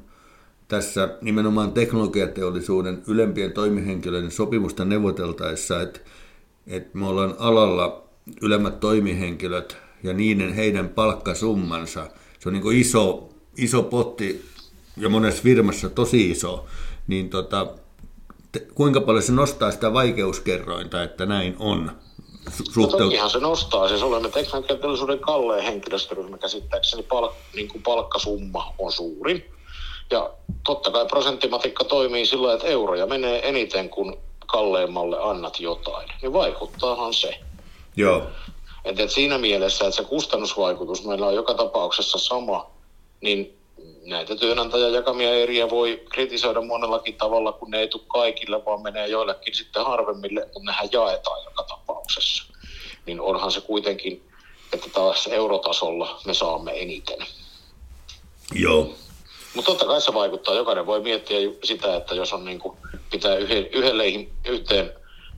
tässä 0.69 1.19
nimenomaan 1.21 1.73
teknologiateollisuuden 1.73 3.03
ylempien 3.07 3.53
toimihenkilöiden 3.53 4.31
sopimusta 4.31 4.85
neuvoteltaessa, 4.85 5.83
että, 5.83 6.01
että 6.67 6.99
me 6.99 7.07
ollaan 7.07 7.35
alalla 7.39 8.05
ylemmät 8.43 8.81
toimihenkilöt 8.81 9.77
ja 10.03 10.13
niiden 10.13 10.53
heidän 10.53 10.89
palkkasummansa, 10.89 12.11
se 12.39 12.49
on 12.49 12.53
niin 12.53 12.73
iso, 12.73 13.31
iso 13.57 13.83
potti 13.83 14.52
ja 14.97 15.09
monessa 15.09 15.43
firmassa 15.43 15.91
tosi 15.91 16.31
iso, 16.31 16.67
niin 17.07 17.31
tota, 17.31 17.67
te, 18.53 18.67
kuinka 18.75 19.01
paljon 19.01 19.23
se 19.23 19.33
nostaa 19.33 19.71
sitä 19.71 19.93
vaikeuskerrointa, 19.93 21.03
että 21.03 21.27
näin 21.27 21.57
on? 21.59 21.93
Suhteut... 22.51 22.93
No 22.93 22.99
tokihan 22.99 23.31
se 23.31 23.39
nostaa. 23.39 23.89
Siis 23.89 24.03
olemme 24.03 24.29
teknologiateollisuuden 24.29 25.19
kalleen 25.19 25.65
henkilöstöryhmä 25.65 26.39
käsittääkseni 26.39 27.03
palk, 27.03 27.33
niin 27.55 27.69
kuin 27.69 27.83
palkkasumma 27.83 28.75
on 28.79 28.93
suurin. 28.93 29.45
Ja 30.11 30.31
totta 30.65 30.91
kai 30.91 31.07
prosenttimatikka 31.07 31.85
toimii 31.85 32.27
sillä 32.27 32.55
että 32.55 32.67
euroja 32.67 33.07
menee 33.07 33.49
eniten, 33.49 33.91
kun 33.91 34.19
kalleimmalle 34.47 35.19
annat 35.23 35.61
jotain. 35.61 36.09
Niin 36.23 36.33
vaikuttaahan 36.33 37.15
se. 37.15 37.39
Joo. 37.97 38.23
Et, 38.85 39.01
et 39.01 39.11
siinä 39.11 39.39
mielessä, 39.39 39.85
että 39.85 39.97
se 39.97 40.05
kustannusvaikutus 40.05 41.05
meillä 41.05 41.27
on 41.27 41.35
joka 41.35 41.55
tapauksessa 41.55 42.19
sama, 42.19 42.71
niin 43.21 43.57
näitä 44.07 44.37
työnantajan 44.37 44.93
jakamia 44.93 45.35
eriä 45.35 45.71
voi 45.71 46.03
kritisoida 46.13 46.61
monellakin 46.61 47.15
tavalla, 47.15 47.53
kun 47.53 47.71
ne 47.71 47.79
ei 47.79 47.89
tule 47.89 48.03
kaikille, 48.09 48.65
vaan 48.65 48.83
menee 48.83 49.07
joillekin 49.07 49.55
sitten 49.55 49.85
harvemmille, 49.85 50.41
mutta 50.41 50.71
nehän 50.71 50.89
jaetaan 50.93 51.45
joka 51.45 51.63
tapauksessa. 51.63 52.45
Niin 53.07 53.21
onhan 53.21 53.53
se 53.53 53.61
kuitenkin, 53.61 54.29
että 54.73 54.91
taas 54.91 55.27
eurotasolla 55.27 56.21
me 56.27 56.35
saamme 56.35 56.83
eniten. 56.83 57.19
Joo. 58.55 58.95
Mutta 59.55 59.71
totta 59.71 59.87
kai 59.87 60.01
se 60.01 60.15
vaikuttaa. 60.15 60.55
Jokainen 60.55 60.87
voi 60.87 61.01
miettiä 61.01 61.39
sitä, 61.65 61.97
että 61.97 62.15
jos 62.15 62.33
on 62.33 62.45
niin 62.45 62.59
kuin, 62.59 62.77
pitää 63.11 63.37
yhden, 63.37 63.67
yhdelle 63.67 64.05
yhteen, 64.49 64.93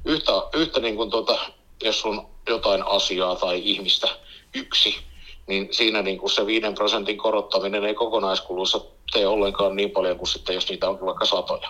yhtä, 0.05 0.33
yhtä 0.53 0.81
niin 0.81 0.97
kuin 0.97 1.11
tuota, 1.11 1.39
jos 1.85 2.05
on 2.05 2.27
jotain 2.49 2.83
asiaa 2.87 3.37
tai 3.37 3.63
ihmistä 3.65 4.09
yksi, 4.55 4.97
niin 5.47 5.69
siinä 5.71 6.03
niin 6.03 6.19
kuin 6.19 6.31
se 6.31 6.47
5 6.47 6.67
prosentin 6.75 7.19
korottaminen 7.19 7.85
ei 7.85 7.95
kokonaiskulussa 7.95 8.81
tee 9.13 9.27
ollenkaan 9.27 9.77
niin 9.77 9.91
paljon 9.91 10.19
kuin 10.19 10.29
sitten, 10.29 10.55
jos 10.55 10.69
niitä 10.69 10.89
on 10.89 10.99
vaikka 11.01 11.25
satoja. 11.25 11.69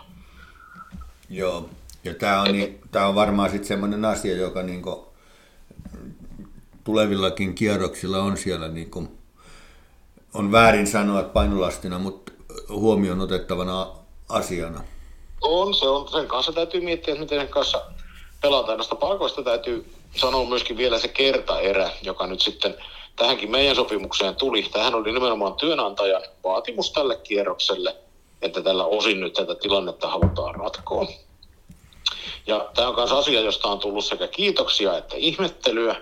Joo, 1.31 1.69
ja 2.05 2.15
tämä 2.15 2.41
on, 2.41 2.53
niin, 2.53 2.81
tämä 2.91 3.07
on 3.07 3.15
varmaan 3.15 3.51
sitten 3.51 3.69
semmoinen 3.69 4.05
asia, 4.05 4.37
joka 4.37 4.63
niin 4.63 4.83
kuin 4.83 4.97
tulevillakin 6.85 7.55
kierroksilla 7.55 8.19
on 8.19 8.37
siellä, 8.37 8.69
niin 8.69 8.91
kuin, 8.91 9.09
on 10.35 10.53
väärin 10.53 10.87
sanoa 10.87 11.23
painolastina, 11.23 11.99
mutta 11.99 12.33
huomioon 12.69 13.21
otettavana 13.21 13.87
asiana. 14.29 14.85
On, 15.43 15.75
se 15.75 15.89
on. 15.89 16.09
Sen 16.09 16.27
kanssa 16.27 16.53
täytyy 16.53 16.81
miettiä, 16.81 17.15
että 17.15 17.25
miten 17.25 17.41
sen 17.41 17.49
kanssa 17.49 17.83
pelataan. 18.43 18.79
Noista 18.79 18.97
palkoista 18.97 19.43
täytyy 19.43 19.93
sanoa 20.17 20.49
myöskin 20.49 20.77
vielä 20.77 20.99
se 20.99 21.09
kertaerä, 21.09 21.91
joka 22.03 22.27
nyt 22.27 22.41
sitten 22.41 22.75
tähänkin 23.17 23.51
meidän 23.51 23.77
sopimukseen 23.77 24.37
tuli. 24.37 24.63
Tähän 24.63 24.95
oli 24.95 25.13
nimenomaan 25.13 25.55
työnantajan 25.55 26.23
vaatimus 26.45 26.93
tälle 26.93 27.17
kierrokselle, 27.17 27.97
että 28.43 28.63
tällä 28.63 28.85
osin 28.85 29.21
nyt 29.21 29.33
tätä 29.33 29.55
tilannetta 29.55 30.09
halutaan 30.09 30.55
ratkoa. 30.55 31.07
Ja 32.47 32.71
tämä 32.75 32.89
on 32.89 32.95
myös 32.95 33.13
asia, 33.13 33.41
josta 33.41 33.69
on 33.69 33.79
tullut 33.79 34.05
sekä 34.05 34.29
kiitoksia 34.29 34.99
että 34.99 35.17
ihmettelyä. 35.17 35.97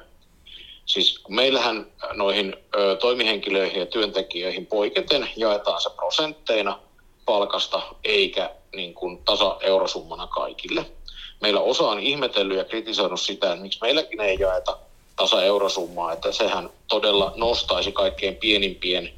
Siis 0.86 1.20
meillähän 1.28 1.86
noihin 2.12 2.56
ö, 2.76 2.96
toimihenkilöihin 2.96 3.80
ja 3.80 3.86
työntekijöihin 3.86 4.66
poiketen 4.66 5.28
jaetaan 5.36 5.80
se 5.80 5.90
prosentteina 5.90 6.78
palkasta 7.24 7.82
eikä 8.04 8.50
niin 8.76 8.94
kuin 8.94 9.24
tasa-eurosummana 9.24 10.26
kaikille. 10.26 10.86
Meillä 11.40 11.60
osa 11.60 11.84
on 11.84 12.00
ihmetellyt 12.00 12.58
ja 12.58 12.64
kritisoinut 12.64 13.20
sitä, 13.20 13.52
että 13.52 13.62
miksi 13.62 13.78
meilläkin 13.82 14.20
ei 14.20 14.36
jaeta 14.40 14.78
tasa-eurosummaa, 15.16 16.12
että 16.12 16.32
sehän 16.32 16.70
todella 16.88 17.32
nostaisi 17.36 17.92
kaikkein 17.92 18.36
pienimpien, 18.36 19.12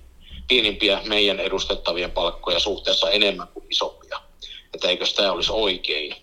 pienimpiä 0.49 1.01
meidän 1.05 1.41
edustettavien 1.41 2.11
palkkoja 2.11 2.59
suhteessa 2.59 3.11
enemmän 3.11 3.49
kuin 3.49 3.67
isompia. 3.71 4.21
Että 4.75 4.89
eikö 4.89 5.05
tämä 5.17 5.33
olisi 5.33 5.53
oikein. 5.53 6.17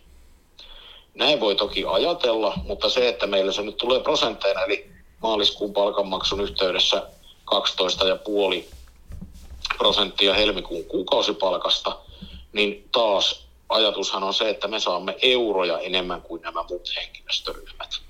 Näin 1.13 1.40
voi 1.40 1.56
toki 1.56 1.86
ajatella, 1.88 2.54
mutta 2.63 2.90
se, 2.90 3.08
että 3.08 3.28
meillä 3.28 3.51
se 3.51 3.62
nyt 3.62 3.78
tulee 3.78 4.00
prosentteina, 4.00 4.62
eli 4.62 4.92
maaliskuun 5.22 5.74
palkanmaksun 5.74 6.42
yhteydessä 6.42 7.08
12,5 7.56 8.63
prosenttia 9.78 10.34
helmikuun 10.34 10.86
kuukausipalkasta, 10.86 12.00
niin 12.54 12.90
taas 12.92 13.46
ajatushan 13.70 14.24
on 14.24 14.34
se, 14.34 14.50
että 14.50 14.68
me 14.68 14.80
saamme 14.80 15.16
euroja 15.22 15.80
enemmän 15.80 16.22
kuin 16.22 16.42
nämä 16.42 16.63
muut 16.70 16.94
henkilöstöryhmät. 16.96 18.00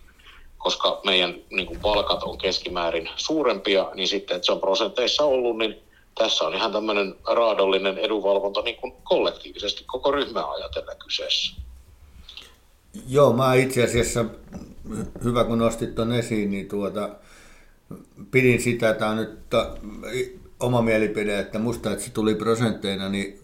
Koska 0.63 1.01
meidän 1.05 1.35
niin 1.49 1.67
kuin 1.67 1.79
palkat 1.79 2.23
on 2.23 2.37
keskimäärin 2.37 3.09
suurempia, 3.15 3.91
niin 3.93 4.07
sitten, 4.07 4.35
että 4.35 4.45
se 4.45 4.51
on 4.51 4.59
prosenteissa 4.59 5.23
ollut, 5.23 5.57
niin 5.57 5.75
tässä 6.17 6.43
on 6.43 6.53
ihan 6.53 6.71
tämmöinen 6.71 7.15
raadollinen 7.27 7.97
edunvalvonta 7.97 8.61
niin 8.61 8.75
kuin 8.75 8.93
kollektiivisesti 9.03 9.83
koko 9.87 10.11
ryhmää 10.11 10.51
ajatellen 10.51 10.97
kyseessä. 11.05 11.55
Joo, 13.07 13.33
mä 13.33 13.53
itse 13.53 13.83
asiassa, 13.83 14.25
hyvä 15.23 15.43
kun 15.43 15.57
nostit 15.57 15.95
tuon 15.95 16.13
esiin, 16.13 16.51
niin 16.51 16.69
tuota, 16.69 17.09
pidin 18.31 18.61
sitä, 18.61 18.93
tämä 18.93 19.11
on 19.11 19.17
nyt 19.17 19.49
ta, 19.49 19.77
oma 20.59 20.81
mielipide, 20.81 21.39
että 21.39 21.59
musta, 21.59 21.91
että 21.91 22.05
se 22.05 22.11
tuli 22.11 22.35
prosentteina, 22.35 23.09
niin, 23.09 23.39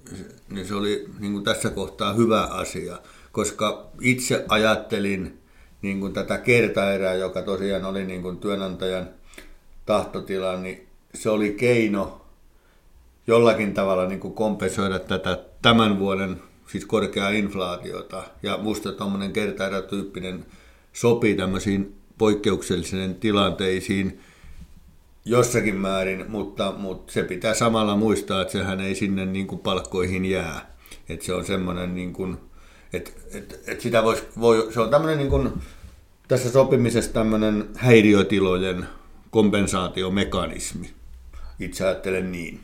niin 0.49 0.67
se 0.67 0.75
oli 0.75 1.05
niin 1.19 1.33
kuin 1.33 1.43
tässä 1.43 1.69
kohtaa 1.69 2.13
hyvä 2.13 2.41
asia, 2.41 2.97
koska 3.31 3.85
itse 4.01 4.45
ajattelin 4.49 5.39
niin 5.81 5.99
kuin 5.99 6.13
tätä 6.13 6.37
kertaerää, 6.37 7.13
joka 7.13 7.41
tosiaan 7.41 7.85
oli 7.85 8.05
niin 8.05 8.21
kuin 8.21 8.37
työnantajan 8.37 9.09
tahtotila, 9.85 10.57
niin 10.57 10.87
se 11.13 11.29
oli 11.29 11.51
keino 11.51 12.25
jollakin 13.27 13.73
tavalla 13.73 14.07
niin 14.07 14.19
kuin 14.19 14.33
kompensoida 14.33 14.99
tätä 14.99 15.43
tämän 15.61 15.99
vuoden 15.99 16.41
siis 16.67 16.85
korkeaa 16.85 17.29
inflaatiota. 17.29 18.23
Ja 18.43 18.57
musta 18.57 18.91
tuommoinen 18.91 19.33
kertaerätyyppinen 19.33 20.45
sopii 20.93 21.35
tämmöisiin 21.35 21.95
poikkeuksellisiin 22.17 23.15
tilanteisiin 23.15 24.19
jossakin 25.25 25.75
määrin, 25.75 26.25
mutta, 26.27 26.73
mutta 26.77 27.13
se 27.13 27.23
pitää 27.23 27.53
samalla 27.53 27.95
muistaa, 27.95 28.41
että 28.41 28.51
sehän 28.51 28.81
ei 28.81 28.95
sinne 28.95 29.25
niin 29.25 29.47
kuin 29.47 29.59
palkkoihin 29.59 30.25
jää. 30.25 30.77
Että 31.09 31.25
se 31.25 31.33
on 31.33 31.45
semmoinen, 31.45 31.95
niin 31.95 32.13
kuin, 32.13 32.37
että, 32.93 33.11
että, 33.33 33.55
että 33.67 33.83
sitä 33.83 34.03
vois, 34.03 34.23
voi, 34.39 34.67
se 34.73 34.79
on 34.81 34.89
tämmöinen 34.89 35.17
niin 35.17 35.29
kuin, 35.29 35.53
tässä 36.27 36.51
sopimisessa 36.51 37.13
tämmöinen 37.13 37.69
häiriötilojen 37.75 38.87
kompensaatiomekanismi. 39.29 40.93
Itse 41.59 41.85
ajattelen 41.85 42.31
niin. 42.31 42.59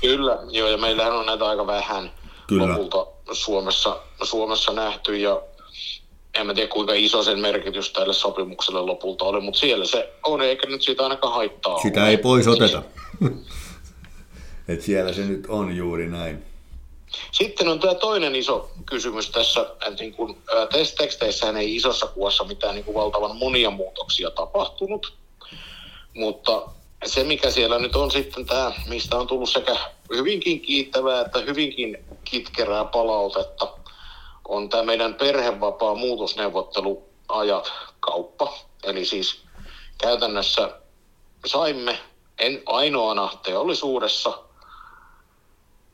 Kyllä, 0.00 0.38
joo, 0.50 0.68
ja 0.68 0.78
meillähän 0.78 1.16
on 1.16 1.26
näitä 1.26 1.44
aika 1.44 1.66
vähän 1.66 2.10
Kyllä. 2.46 2.68
lopulta 2.68 3.06
Suomessa, 3.32 4.00
Suomessa 4.22 4.72
nähty, 4.72 5.16
ja 5.16 5.42
en 6.34 6.46
mä 6.46 6.54
tiedä 6.54 6.68
kuinka 6.68 6.92
iso 6.92 7.22
sen 7.22 7.38
merkitys 7.38 7.92
tälle 7.92 8.14
sopimukselle 8.14 8.80
lopulta 8.80 9.24
oli, 9.24 9.40
mutta 9.40 9.60
siellä 9.60 9.84
se 9.84 10.12
on, 10.24 10.42
eikä 10.42 10.66
nyt 10.68 10.82
siitä 10.82 11.02
ainakaan 11.02 11.34
haittaa 11.34 11.78
Sitä 11.78 12.00
ole. 12.00 12.08
ei 12.08 12.16
pois 12.16 12.48
oteta. 12.48 12.82
Et 14.68 14.82
siellä 14.82 15.12
se 15.12 15.24
nyt 15.24 15.46
on 15.48 15.76
juuri 15.76 16.06
näin. 16.06 16.42
Sitten 17.32 17.68
on 17.68 17.80
tämä 17.80 17.94
toinen 17.94 18.34
iso 18.34 18.70
kysymys 18.86 19.30
tässä, 19.30 19.60
että 19.60 19.90
niin 19.90 20.14
kun, 20.14 20.42
teksteissähän 20.96 21.56
ei 21.56 21.76
isossa 21.76 22.06
kuvassa 22.06 22.44
mitään 22.44 22.74
niin 22.74 22.84
kuin 22.84 22.94
valtavan 22.94 23.36
monia 23.36 23.70
muutoksia 23.70 24.30
tapahtunut, 24.30 25.12
mutta 26.14 26.62
se 27.06 27.24
mikä 27.24 27.50
siellä 27.50 27.78
nyt 27.78 27.96
on 27.96 28.10
sitten 28.10 28.46
tämä, 28.46 28.72
mistä 28.86 29.16
on 29.16 29.26
tullut 29.26 29.50
sekä 29.50 29.76
hyvinkin 30.10 30.60
kiittävää 30.60 31.20
että 31.20 31.38
hyvinkin 31.38 32.04
kitkerää 32.24 32.84
palautetta, 32.84 33.68
on 34.48 34.68
tämä 34.68 34.82
meidän 34.82 35.14
perhevapaa 35.14 35.94
muutosneuvotteluajat 35.94 37.72
kauppa. 38.00 38.54
Eli 38.82 39.04
siis 39.04 39.40
käytännössä 39.98 40.80
saimme 41.46 41.98
en 42.38 42.62
ainoana 42.66 43.30
teollisuudessa 43.42 44.43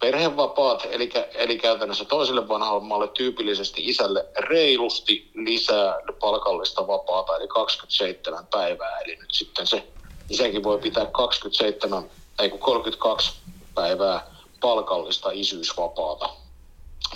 perhevapaat, 0.01 0.87
eli, 0.91 1.11
eli 1.35 1.59
käytännössä 1.59 2.05
toiselle 2.05 2.49
vanhemmalle 2.49 3.09
tyypillisesti 3.09 3.85
isälle 3.85 4.27
reilusti 4.39 5.31
lisää 5.35 5.97
palkallista 6.21 6.87
vapaata, 6.87 7.37
eli 7.37 7.49
27 7.49 8.47
päivää. 8.47 8.99
Eli 8.99 9.17
nyt 9.17 9.31
sitten 9.31 9.67
se 9.67 9.87
isäkin 10.31 10.63
voi 10.63 10.79
pitää 10.79 11.07
27, 11.07 12.05
ei 12.39 12.51
kun 12.51 12.59
32 12.59 13.33
päivää 13.75 14.27
palkallista 14.61 15.31
isyysvapaata, 15.33 16.31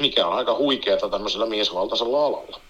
mikä 0.01 0.27
on 0.27 0.35
aika 0.35 0.55
huikeaa 0.55 1.09
tämmöisellä 1.11 1.47
miesvaltaisella 1.47 2.27
alalla. 2.27 2.61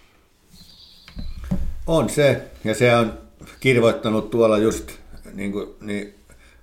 On 1.86 2.10
se, 2.10 2.42
ja 2.64 2.74
se 2.74 2.96
on 2.96 3.18
kirvoittanut 3.60 4.30
tuolla 4.30 4.58
just, 4.58 4.90
niin 5.32 5.52
kuin, 5.52 5.74
niin, 5.80 6.14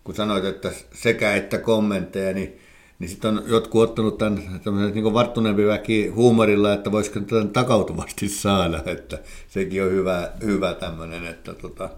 kun 0.04 0.16
sanoit, 0.16 0.46
että 0.46 0.72
sekä 0.94 1.36
että 1.36 1.58
kommentteja, 1.58 2.34
niin, 2.34 2.62
niin 3.02 3.10
sitten 3.10 3.38
on 3.38 3.44
jotkut 3.48 3.84
ottanut 3.84 4.18
tämän 4.18 4.92
niin 4.94 5.14
varttuneempi 5.14 5.68
väki 5.68 6.08
huumorilla, 6.08 6.74
että 6.74 6.92
voisiko 6.92 7.20
tämän 7.20 7.50
takautuvasti 7.50 8.30
saada, 8.30 8.84
että 8.86 9.18
sekin 9.50 9.84
on 9.84 9.92
hyvä, 9.92 10.32
hyvä 10.42 10.74
tämmöinen, 10.74 11.26
että 11.26 11.54
tota, 11.54 11.90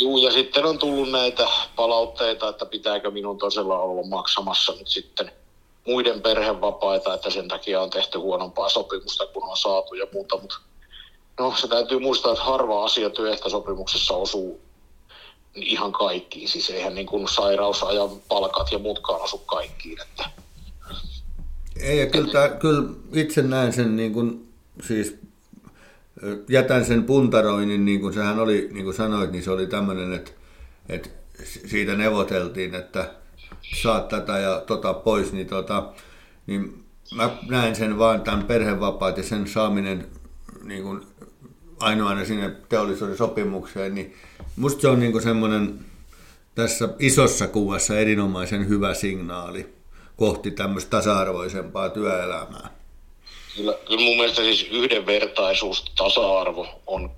Juu, 0.00 0.18
ja 0.18 0.30
sitten 0.30 0.64
on 0.64 0.78
tullut 0.78 1.10
näitä 1.10 1.48
palautteita, 1.76 2.48
että 2.48 2.66
pitääkö 2.66 3.10
minun 3.10 3.38
tosiaan 3.38 3.70
olla 3.70 4.06
maksamassa 4.06 4.72
nyt 4.72 4.88
sitten 4.88 5.30
muiden 5.86 6.22
perhevapaita, 6.22 7.14
että 7.14 7.30
sen 7.30 7.48
takia 7.48 7.82
on 7.82 7.90
tehty 7.90 8.18
huonompaa 8.18 8.68
sopimusta 8.68 9.26
kuin 9.26 9.44
on 9.44 9.56
saatu 9.56 9.94
ja 9.94 10.06
muuta, 10.12 10.38
mutta 10.38 10.56
no 11.40 11.54
se 11.60 11.68
täytyy 11.68 11.98
muistaa, 11.98 12.32
että 12.32 12.44
harva 12.44 12.84
asia 12.84 13.10
työehtosopimuksessa 13.10 14.14
osuu 14.14 14.60
ihan 15.54 15.92
kaikkiin, 15.92 16.48
siis 16.48 16.70
eihän 16.70 16.94
niin 16.94 17.06
kuin 17.06 17.28
sairausajan 17.28 18.10
palkat 18.28 18.72
ja 18.72 18.78
muutkaan 18.78 19.22
osu 19.22 19.38
kaikkiin, 19.38 19.98
että 20.02 20.24
ei, 21.80 21.98
ja 21.98 22.06
kyllä, 22.06 22.48
kyllä 22.48 22.88
itse 23.12 23.42
näen 23.42 23.72
sen 23.72 23.96
niin 23.96 24.12
kuin, 24.12 24.52
siis 24.82 25.16
jätän 26.48 26.84
sen 26.84 27.04
puntaroinnin, 27.04 27.84
niin 27.84 28.00
kuin 28.00 28.14
sehän 28.14 28.38
oli, 28.38 28.68
niin 28.72 28.84
kuin 28.84 28.96
sanoit, 28.96 29.32
niin 29.32 29.42
se 29.42 29.50
oli 29.50 29.66
tämmöinen, 29.66 30.12
että, 30.12 30.30
että 30.88 31.08
siitä 31.66 31.94
neuvoteltiin, 31.94 32.74
että 32.74 33.10
saat 33.82 34.08
tätä 34.08 34.38
ja 34.38 34.62
tota 34.66 34.94
pois, 34.94 35.32
niin, 35.32 35.46
tota, 35.46 35.92
niin 36.46 36.84
mä 37.14 37.30
näen 37.48 37.76
sen 37.76 37.98
vaan 37.98 38.20
tämän 38.20 38.44
perhevapaat 38.44 39.16
ja 39.16 39.22
sen 39.22 39.48
saaminen 39.48 40.06
niin 40.62 40.82
kuin 40.82 41.06
ainoana 41.80 42.24
sinne 42.24 42.50
teollisuuden 42.68 43.16
sopimukseen, 43.16 43.94
niin 43.94 44.16
musta 44.56 44.80
se 44.80 44.88
on 44.88 45.00
niin 45.00 45.22
semmoinen 45.22 45.78
tässä 46.54 46.88
isossa 46.98 47.48
kuvassa 47.48 47.98
erinomaisen 47.98 48.68
hyvä 48.68 48.94
signaali 48.94 49.74
kohti 50.16 50.50
tämmöistä 50.50 50.90
tasa-arvoisempaa 50.90 51.88
työelämää. 51.88 52.68
Kyllä, 53.56 53.78
kyllä 53.86 54.00
mun 54.00 54.16
mielestä 54.16 54.42
siis 54.42 54.68
yhdenvertaisuus, 54.70 55.84
tasa-arvo 55.96 56.66
on 56.86 57.10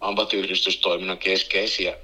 ammattiyhdistystoiminnan 0.00 1.18
keskeisiä 1.18 1.96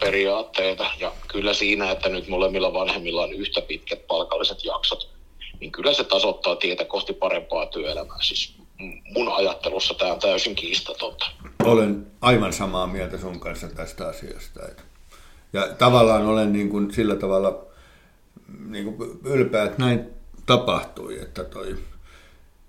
periaatteita. 0.00 0.90
Ja 1.00 1.12
kyllä 1.28 1.54
siinä, 1.54 1.90
että 1.90 2.08
nyt 2.08 2.28
molemmilla 2.28 2.72
vanhemmilla 2.72 3.22
on 3.22 3.32
yhtä 3.32 3.60
pitkät 3.60 4.06
palkalliset 4.06 4.64
jaksot, 4.64 5.10
niin 5.60 5.72
kyllä 5.72 5.94
se 5.94 6.04
tasoittaa 6.04 6.56
tietä 6.56 6.84
kohti 6.84 7.12
parempaa 7.12 7.66
työelämää. 7.66 8.18
Siis 8.22 8.55
mun 9.14 9.32
ajattelussa 9.36 9.94
tämä 9.94 10.12
on 10.12 10.20
täysin 10.20 10.54
kiistatonta. 10.54 11.26
Olen 11.64 12.06
aivan 12.20 12.52
samaa 12.52 12.86
mieltä 12.86 13.18
sun 13.18 13.40
kanssa 13.40 13.68
tästä 13.68 14.08
asiasta. 14.08 14.60
Ja 15.52 15.68
tavallaan 15.78 16.26
olen 16.26 16.52
niin 16.52 16.68
kuin 16.68 16.92
sillä 16.92 17.16
tavalla 17.16 17.64
niin 18.68 18.84
kuin 18.94 19.10
ylpeä, 19.24 19.64
että 19.64 19.82
näin 19.82 20.04
tapahtui, 20.46 21.18
että 21.22 21.44
toi 21.44 21.76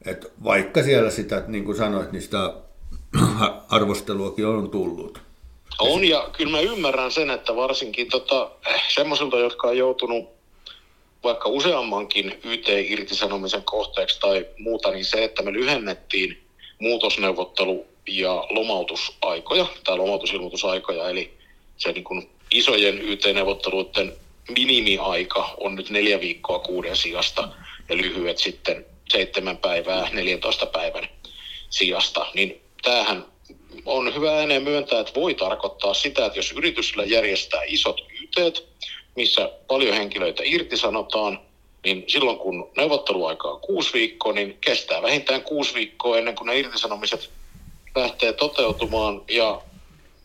et 0.05 0.31
vaikka 0.43 0.83
siellä 0.83 1.09
sitä, 1.09 1.43
niin 1.47 1.65
kuin 1.65 1.77
sanoit, 1.77 2.11
niin 2.11 2.21
sitä 2.21 2.53
arvosteluakin 3.69 4.47
on 4.47 4.69
tullut. 4.69 5.19
On 5.79 6.03
ja 6.03 6.29
kyllä 6.37 6.51
mä 6.51 6.59
ymmärrän 6.59 7.11
sen, 7.11 7.29
että 7.29 7.55
varsinkin 7.55 8.09
tota, 8.09 8.51
semmoisilta, 8.95 9.37
jotka 9.37 9.67
on 9.67 9.77
joutunut 9.77 10.36
vaikka 11.23 11.49
useammankin 11.49 12.39
YT-irtisanomisen 12.43 13.63
kohteeksi 13.63 14.19
tai 14.19 14.45
muuta, 14.57 14.91
niin 14.91 15.05
se, 15.05 15.23
että 15.23 15.43
me 15.43 15.53
lyhennettiin 15.53 16.43
muutosneuvottelu- 16.79 17.85
ja 18.07 18.47
lomautusaikoja 18.49 19.65
tai 19.83 19.97
lomautusilmoitusaikoja, 19.97 21.09
eli 21.09 21.33
se 21.77 21.91
niin 21.91 22.03
kuin 22.03 22.29
isojen 22.51 23.01
YT-neuvotteluiden 23.01 24.13
minimiaika 24.55 25.49
on 25.57 25.75
nyt 25.75 25.89
neljä 25.89 26.19
viikkoa 26.19 26.59
kuuden 26.59 26.95
sijasta 26.95 27.49
ja 27.89 27.97
lyhyet 27.97 28.37
sitten 28.37 28.85
seitsemän 29.09 29.57
päivää 29.57 30.09
14 30.13 30.65
päivän 30.65 31.09
sijasta, 31.69 32.25
niin 32.33 32.61
tämähän 32.81 33.25
on 33.85 34.15
hyvä 34.15 34.37
ääneen 34.37 34.63
myöntää, 34.63 34.99
että 34.99 35.19
voi 35.19 35.33
tarkoittaa 35.33 35.93
sitä, 35.93 36.25
että 36.25 36.39
jos 36.39 36.51
yritysllä 36.51 37.03
järjestää 37.03 37.61
isot 37.63 38.01
YT, 38.21 38.63
missä 39.17 39.51
paljon 39.67 39.95
henkilöitä 39.95 40.43
irtisanotaan, 40.45 41.39
niin 41.83 42.03
silloin 42.07 42.37
kun 42.37 42.69
neuvotteluaika 42.77 43.47
on 43.47 43.61
kuusi 43.61 43.93
viikkoa, 43.93 44.33
niin 44.33 44.57
kestää 44.61 45.01
vähintään 45.01 45.41
kuusi 45.41 45.73
viikkoa 45.73 46.17
ennen 46.17 46.35
kuin 46.35 46.45
ne 46.45 46.59
irtisanomiset 46.59 47.29
lähtee 47.95 48.33
toteutumaan. 48.33 49.21
Ja 49.29 49.61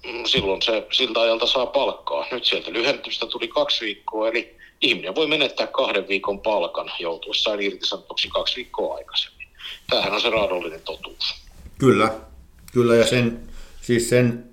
mm, 0.06 0.24
silloin 0.24 0.62
se 0.62 0.86
siltä 0.92 1.20
ajalta 1.20 1.46
saa 1.46 1.66
palkkaa. 1.66 2.26
Nyt 2.30 2.44
sieltä 2.44 2.72
lyhennystä 2.72 3.26
tuli 3.26 3.48
kaksi 3.48 3.84
viikkoa, 3.84 4.28
eli 4.28 4.56
ihminen 4.80 5.14
voi 5.14 5.26
menettää 5.26 5.66
kahden 5.66 6.08
viikon 6.08 6.40
palkan 6.40 6.90
joutuessaan 6.98 7.62
irtisanotuksi 7.62 8.28
kaksi 8.28 8.56
viikkoa 8.56 8.96
aikaisemmin. 8.96 9.48
Tämähän 9.90 10.12
on 10.12 10.20
se 10.20 10.30
raadollinen 10.30 10.80
totuus. 10.80 11.34
Kyllä, 11.78 12.14
kyllä 12.72 12.96
ja 12.96 13.06
sen, 13.06 13.48
siis 13.80 14.08
sen, 14.08 14.51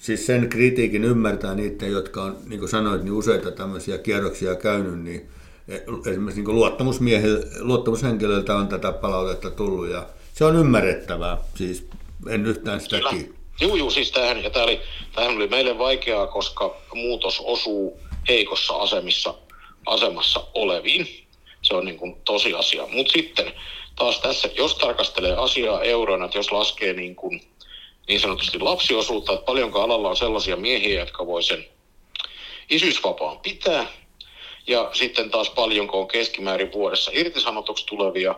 siis 0.00 0.26
sen 0.26 0.48
kritiikin 0.48 1.04
ymmärtää 1.04 1.54
niitä, 1.54 1.86
jotka 1.86 2.22
on, 2.22 2.36
niin 2.46 2.58
kuin 2.58 2.68
sanoit, 2.68 3.02
niin 3.02 3.12
useita 3.12 3.50
tämmöisiä 3.50 3.98
kierroksia 3.98 4.54
käynyt, 4.54 4.98
niin 4.98 5.28
esimerkiksi 6.06 6.42
niin 6.42 6.56
luottamushenkilöiltä 7.60 8.56
on 8.56 8.68
tätä 8.68 8.92
palautetta 8.92 9.50
tullut 9.50 9.88
ja 9.88 10.06
se 10.34 10.44
on 10.44 10.56
ymmärrettävää, 10.56 11.38
siis 11.54 11.88
en 12.28 12.46
yhtään 12.46 12.80
sitä 12.80 12.96
Joo, 13.60 13.76
joo, 13.76 13.90
siis 13.90 14.10
tämähän, 14.10 14.44
ja 14.44 14.50
tämä 14.50 14.64
oli, 14.64 14.80
tämähän 15.14 15.36
oli 15.36 15.46
meille 15.46 15.78
vaikeaa, 15.78 16.26
koska 16.26 16.76
muutos 16.94 17.42
osuu 17.44 18.00
heikossa 18.28 18.74
asemissa, 18.74 19.34
asemassa 19.86 20.46
oleviin. 20.54 21.08
Se 21.62 21.74
on 21.74 21.84
niin 21.84 21.98
kuin 21.98 22.16
tosiasia. 22.24 22.86
Mutta 22.86 23.12
sitten 23.12 23.52
taas 23.96 24.20
tässä, 24.20 24.48
jos 24.56 24.74
tarkastelee 24.74 25.36
asiaa 25.36 25.82
euroina, 25.82 26.24
että 26.24 26.38
jos 26.38 26.52
laskee 26.52 26.92
niin, 26.92 27.16
kuin, 27.16 27.40
niin 28.08 28.20
sanotusti 28.20 28.58
lapsiosuutta, 28.58 29.32
että 29.32 29.44
paljonko 29.44 29.80
alalla 29.80 30.08
on 30.08 30.16
sellaisia 30.16 30.56
miehiä, 30.56 31.00
jotka 31.00 31.26
voi 31.26 31.42
sen 31.42 31.64
isyysvapaan 32.70 33.38
pitää, 33.38 33.86
ja 34.66 34.90
sitten 34.92 35.30
taas 35.30 35.50
paljonko 35.50 36.00
on 36.00 36.08
keskimäärin 36.08 36.72
vuodessa 36.72 37.10
irtisanotuksi 37.14 37.86
tulevia, 37.86 38.34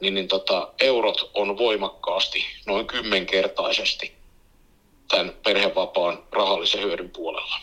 niin, 0.00 0.14
niin 0.14 0.28
tota, 0.28 0.68
eurot 0.80 1.30
on 1.34 1.58
voimakkaasti, 1.58 2.44
noin 2.66 2.86
kymmenkertaisesti 2.86 4.12
tämän 5.08 5.32
perhevapaan 5.44 6.18
rahallisen 6.32 6.82
hyödyn 6.82 7.10
puolella. 7.10 7.56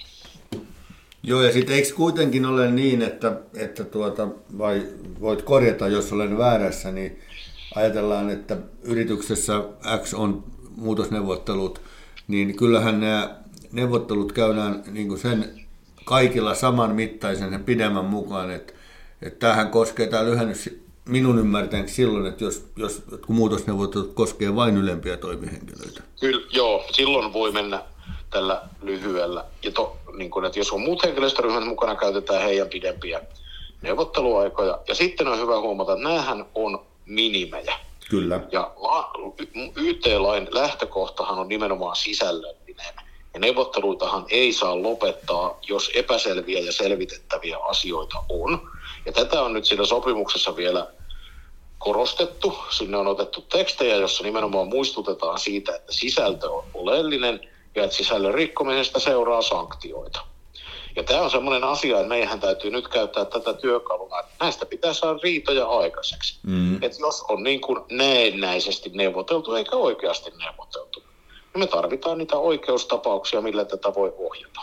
Joo, 1.24 1.42
ja 1.42 1.52
sitten 1.52 1.76
eikö 1.76 1.96
kuitenkin 1.96 2.46
ole 2.46 2.72
niin, 2.72 3.02
että, 3.02 3.32
että 3.58 3.84
tuota, 3.84 4.28
vai 4.58 4.82
voit 5.22 5.42
korjata, 5.42 5.88
jos 5.88 6.14
olen 6.14 6.38
väärässä, 6.38 6.92
niin 6.92 7.22
ajatellaan, 7.76 8.30
että 8.30 8.58
yrityksessä 8.84 9.64
X 10.04 10.14
on 10.14 10.44
muutosneuvottelut, 10.76 11.82
niin 12.28 12.56
kyllähän 12.56 13.00
nämä 13.00 13.36
neuvottelut 13.72 14.32
käydään 14.32 14.84
niin 14.92 15.08
kuin 15.08 15.20
sen 15.20 15.66
kaikilla 16.06 16.56
saman 16.56 16.96
mittaisen 16.96 17.54
ja 17.54 17.60
pidemmän 17.60 18.06
mukaan, 18.06 18.52
että, 18.52 18.74
että 19.22 19.40
tämähän 19.40 19.70
koskee 19.70 20.08
tämä 20.08 20.26
lyhennys 20.26 20.70
minun 21.06 21.40
ymmärtäen 21.40 21.90
silloin, 21.90 22.26
että 22.26 22.44
jos, 22.44 22.66
jos 22.76 23.04
kun 23.26 23.36
muutosneuvottelut 23.36 24.14
koskee 24.14 24.56
vain 24.56 24.78
ylempiä 24.78 25.18
toimihenkilöitä. 25.18 26.04
Kyllä, 26.20 26.48
joo, 26.50 26.86
silloin 26.92 27.34
voi 27.34 27.52
mennä 27.52 27.84
tällä 28.30 28.62
lyhyellä. 28.82 29.46
Ja 29.64 29.72
to, 29.72 29.98
niin 30.18 30.32
kun, 30.32 30.46
että 30.46 30.60
jos 30.60 30.72
on 30.72 30.82
muut 30.82 31.04
henkilöstöryhmät 31.04 31.68
mukana, 31.68 31.96
käytetään 31.96 32.42
heidän 32.42 32.68
pidempiä 32.68 33.22
neuvotteluaikoja. 33.82 34.80
Ja 34.88 34.96
sitten 34.96 35.28
on 35.28 35.40
hyvä 35.40 35.60
huomata, 35.60 35.94
että 35.94 36.10
näähän 36.10 36.46
on 36.56 36.86
minimejä. 37.06 37.76
Kyllä. 38.14 38.40
Ja 38.52 38.72
YT-lain 39.76 40.48
lähtökohtahan 40.52 41.40
on 41.40 41.48
nimenomaan 41.48 41.96
sisällöllinen. 41.96 42.94
Ja 43.34 43.40
neuvotteluitahan 43.40 44.26
ei 44.30 44.54
saa 44.54 44.82
lopettaa, 44.84 45.60
jos 45.68 45.92
epäselviä 45.96 46.60
ja 46.60 46.72
selvitettäviä 46.72 47.58
asioita 47.58 48.24
on. 48.30 48.70
Ja 49.06 49.12
tätä 49.12 49.42
on 49.42 49.54
nyt 49.54 49.66
siinä 49.66 49.86
sopimuksessa 49.86 50.56
vielä 50.56 50.88
korostettu. 51.78 52.58
Sinne 52.70 52.98
on 52.98 53.08
otettu 53.08 53.42
tekstejä, 53.42 53.96
jossa 53.96 54.24
nimenomaan 54.24 54.68
muistutetaan 54.68 55.40
siitä, 55.40 55.76
että 55.76 55.94
sisältö 55.94 56.52
on 56.52 56.64
oleellinen 56.74 57.40
ja 57.76 57.84
että 57.84 57.96
sisällön 57.96 58.34
rikkomisesta 58.34 59.00
seuraa 59.00 59.42
sanktioita. 59.42 60.33
Ja 60.96 61.04
tämä 61.04 61.22
on 61.22 61.32
semmoinen 61.32 61.64
asia, 61.64 61.96
että 61.96 62.10
meidän 62.10 62.40
täytyy 62.40 62.72
nyt 62.72 62.88
käyttää 62.88 63.26
tätä 63.26 63.54
työkaluna, 63.54 64.20
että 64.20 64.32
näistä 64.40 64.66
pitää 64.66 64.94
saada 64.94 65.20
riitoja 65.24 65.68
aikaiseksi. 65.68 66.40
Mm. 66.44 66.84
Että 66.84 66.98
jos 67.00 67.22
on 67.30 67.44
niin 67.44 67.62
kuin 67.62 67.80
näennäisesti 67.92 68.92
neuvoteltu 68.94 69.56
eikä 69.56 69.76
oikeasti 69.76 70.32
neuvoteltu, 70.38 71.04
niin 71.54 71.60
me 71.60 71.68
tarvitaan 71.68 72.18
niitä 72.18 72.38
oikeustapauksia, 72.38 73.42
millä 73.42 73.66
tätä 73.66 73.96
voi 73.96 74.14
ohjata. 74.18 74.62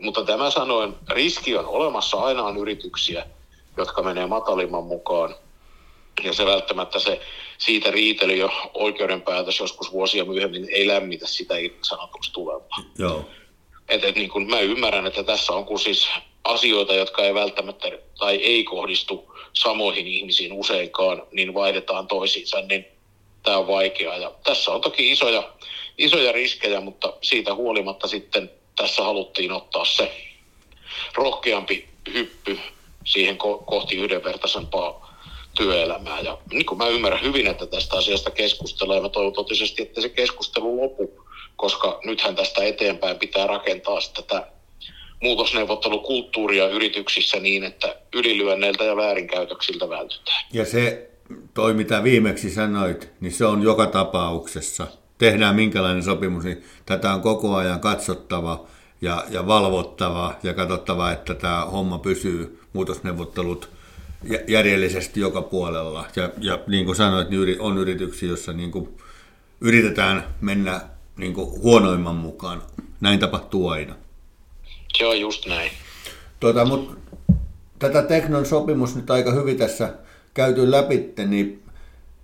Mutta 0.00 0.24
tämä 0.24 0.50
sanoen, 0.50 0.94
riski 1.08 1.56
on 1.56 1.66
olemassa, 1.66 2.16
aina 2.16 2.42
on 2.42 2.56
yrityksiä, 2.56 3.26
jotka 3.76 4.02
menee 4.02 4.26
matalimman 4.26 4.84
mukaan. 4.84 5.34
Ja 6.24 6.32
se 6.32 6.46
välttämättä 6.46 6.98
se 6.98 7.20
siitä 7.58 7.90
riitely 7.90 8.36
jo 8.36 8.50
oikeudenpäätös 8.74 9.60
joskus 9.60 9.92
vuosia 9.92 10.24
myöhemmin 10.24 10.68
ei 10.70 10.86
lämmitä 10.86 11.26
sitä 11.26 11.54
sanotuksi 11.82 12.32
tulevaa. 12.32 12.78
Joo. 12.98 13.24
Et, 13.88 14.04
et 14.04 14.14
niin 14.14 14.30
kun 14.30 14.50
mä 14.50 14.60
ymmärrän, 14.60 15.06
että 15.06 15.22
tässä 15.22 15.52
on 15.52 15.64
kun 15.64 15.80
siis 15.80 16.08
asioita, 16.44 16.94
jotka 16.94 17.24
ei 17.24 17.34
välttämättä 17.34 17.88
tai 18.18 18.36
ei 18.36 18.64
kohdistu 18.64 19.34
samoihin 19.52 20.06
ihmisiin 20.06 20.52
useinkaan, 20.52 21.22
niin 21.32 21.54
vaihdetaan 21.54 22.06
toisiinsa, 22.06 22.60
niin 22.60 22.86
tämä 23.42 23.58
on 23.58 23.66
vaikeaa. 23.66 24.16
Ja 24.16 24.32
tässä 24.44 24.70
on 24.70 24.80
toki 24.80 25.12
isoja, 25.12 25.52
isoja 25.98 26.32
riskejä, 26.32 26.80
mutta 26.80 27.12
siitä 27.22 27.54
huolimatta 27.54 28.08
sitten 28.08 28.50
tässä 28.76 29.02
haluttiin 29.02 29.52
ottaa 29.52 29.84
se 29.84 30.16
rohkeampi 31.14 31.88
hyppy 32.12 32.58
siihen 33.04 33.36
ko- 33.36 33.64
kohti 33.64 33.96
yhdenvertaisempaa 33.96 35.16
työelämää. 35.56 36.20
Ja 36.20 36.38
niin 36.52 36.66
kuin 36.66 36.78
mä 36.78 36.88
ymmärrän 36.88 37.22
hyvin, 37.22 37.46
että 37.46 37.66
tästä 37.66 37.96
asiasta 37.96 38.30
keskustellaan, 38.30 38.96
ja 38.96 39.02
mä 39.02 39.08
toivon 39.08 39.32
totisesti, 39.32 39.82
että 39.82 40.00
se 40.00 40.08
keskustelu 40.08 40.82
lopu, 40.82 41.25
koska 41.56 42.00
nythän 42.04 42.36
tästä 42.36 42.64
eteenpäin 42.64 43.18
pitää 43.18 43.46
rakentaa 43.46 43.98
tätä 44.16 44.46
muutosneuvottelukulttuuria 45.22 46.68
yrityksissä 46.68 47.40
niin, 47.40 47.64
että 47.64 47.96
ylilyönneiltä 48.14 48.84
ja 48.84 48.96
väärinkäytöksiltä 48.96 49.88
vältytään. 49.88 50.44
Ja 50.52 50.64
se 50.64 51.10
toi, 51.54 51.74
mitä 51.74 52.04
viimeksi 52.04 52.50
sanoit, 52.50 53.08
niin 53.20 53.32
se 53.32 53.44
on 53.44 53.62
joka 53.62 53.86
tapauksessa. 53.86 54.86
Tehdään 55.18 55.56
minkälainen 55.56 56.02
sopimus, 56.02 56.44
niin 56.44 56.64
tätä 56.86 57.14
on 57.14 57.20
koko 57.20 57.54
ajan 57.54 57.80
katsottava 57.80 58.66
ja, 59.00 59.24
ja 59.30 59.46
valvottava 59.46 60.34
ja 60.42 60.54
katsottava, 60.54 61.12
että 61.12 61.34
tämä 61.34 61.64
homma 61.64 61.98
pysyy 61.98 62.60
muutosneuvottelut 62.72 63.68
järjellisesti 64.48 65.20
joka 65.20 65.42
puolella. 65.42 66.04
Ja, 66.16 66.30
ja 66.40 66.58
niin 66.66 66.84
kuin 66.84 66.96
sanoit, 66.96 67.30
niin 67.30 67.60
on 67.60 67.78
yrityksiä, 67.78 68.28
joissa 68.28 68.52
niin 68.52 68.70
kuin 68.70 68.98
yritetään 69.60 70.24
mennä 70.40 70.80
niin 71.16 71.34
kuin 71.34 71.50
huonoimman 71.50 72.16
mukaan. 72.16 72.62
Näin 73.00 73.18
tapahtuu 73.18 73.68
aina. 73.68 73.94
Joo, 75.00 75.12
just 75.12 75.46
näin. 75.46 75.70
Tuota, 76.40 76.64
mut, 76.64 76.98
tätä 77.78 78.02
Teknon 78.02 78.46
sopimus 78.46 78.96
nyt 78.96 79.10
aika 79.10 79.32
hyvin 79.32 79.56
tässä 79.56 79.94
käyty 80.34 80.70
läpi, 80.70 81.12
niin 81.26 81.62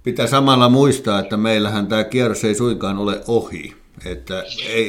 pitää 0.02 0.26
samalla 0.26 0.68
muistaa, 0.68 1.20
että 1.20 1.36
meillähän 1.36 1.86
tämä 1.86 2.04
kierros 2.04 2.44
ei 2.44 2.54
suinkaan 2.54 2.98
ole 2.98 3.20
ohi. 3.28 3.74
Että 4.04 4.44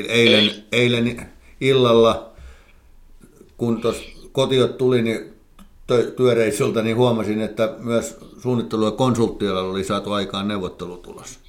eilen, 0.09 0.51
eilen 0.71 1.31
illalla, 1.61 2.29
kun 3.57 3.81
tuossa 3.81 4.03
kotiot 4.31 4.77
tuli, 4.77 5.01
niin 5.01 5.33
työreissulta, 6.17 6.81
niin 6.81 6.95
huomasin, 6.95 7.41
että 7.41 7.73
myös 7.77 8.17
suunnittelu- 8.41 8.85
ja 8.85 8.91
konsulttialla 8.91 9.61
oli 9.61 9.83
saatu 9.83 10.11
aikaan 10.11 10.47
neuvottelutulos. 10.47 11.39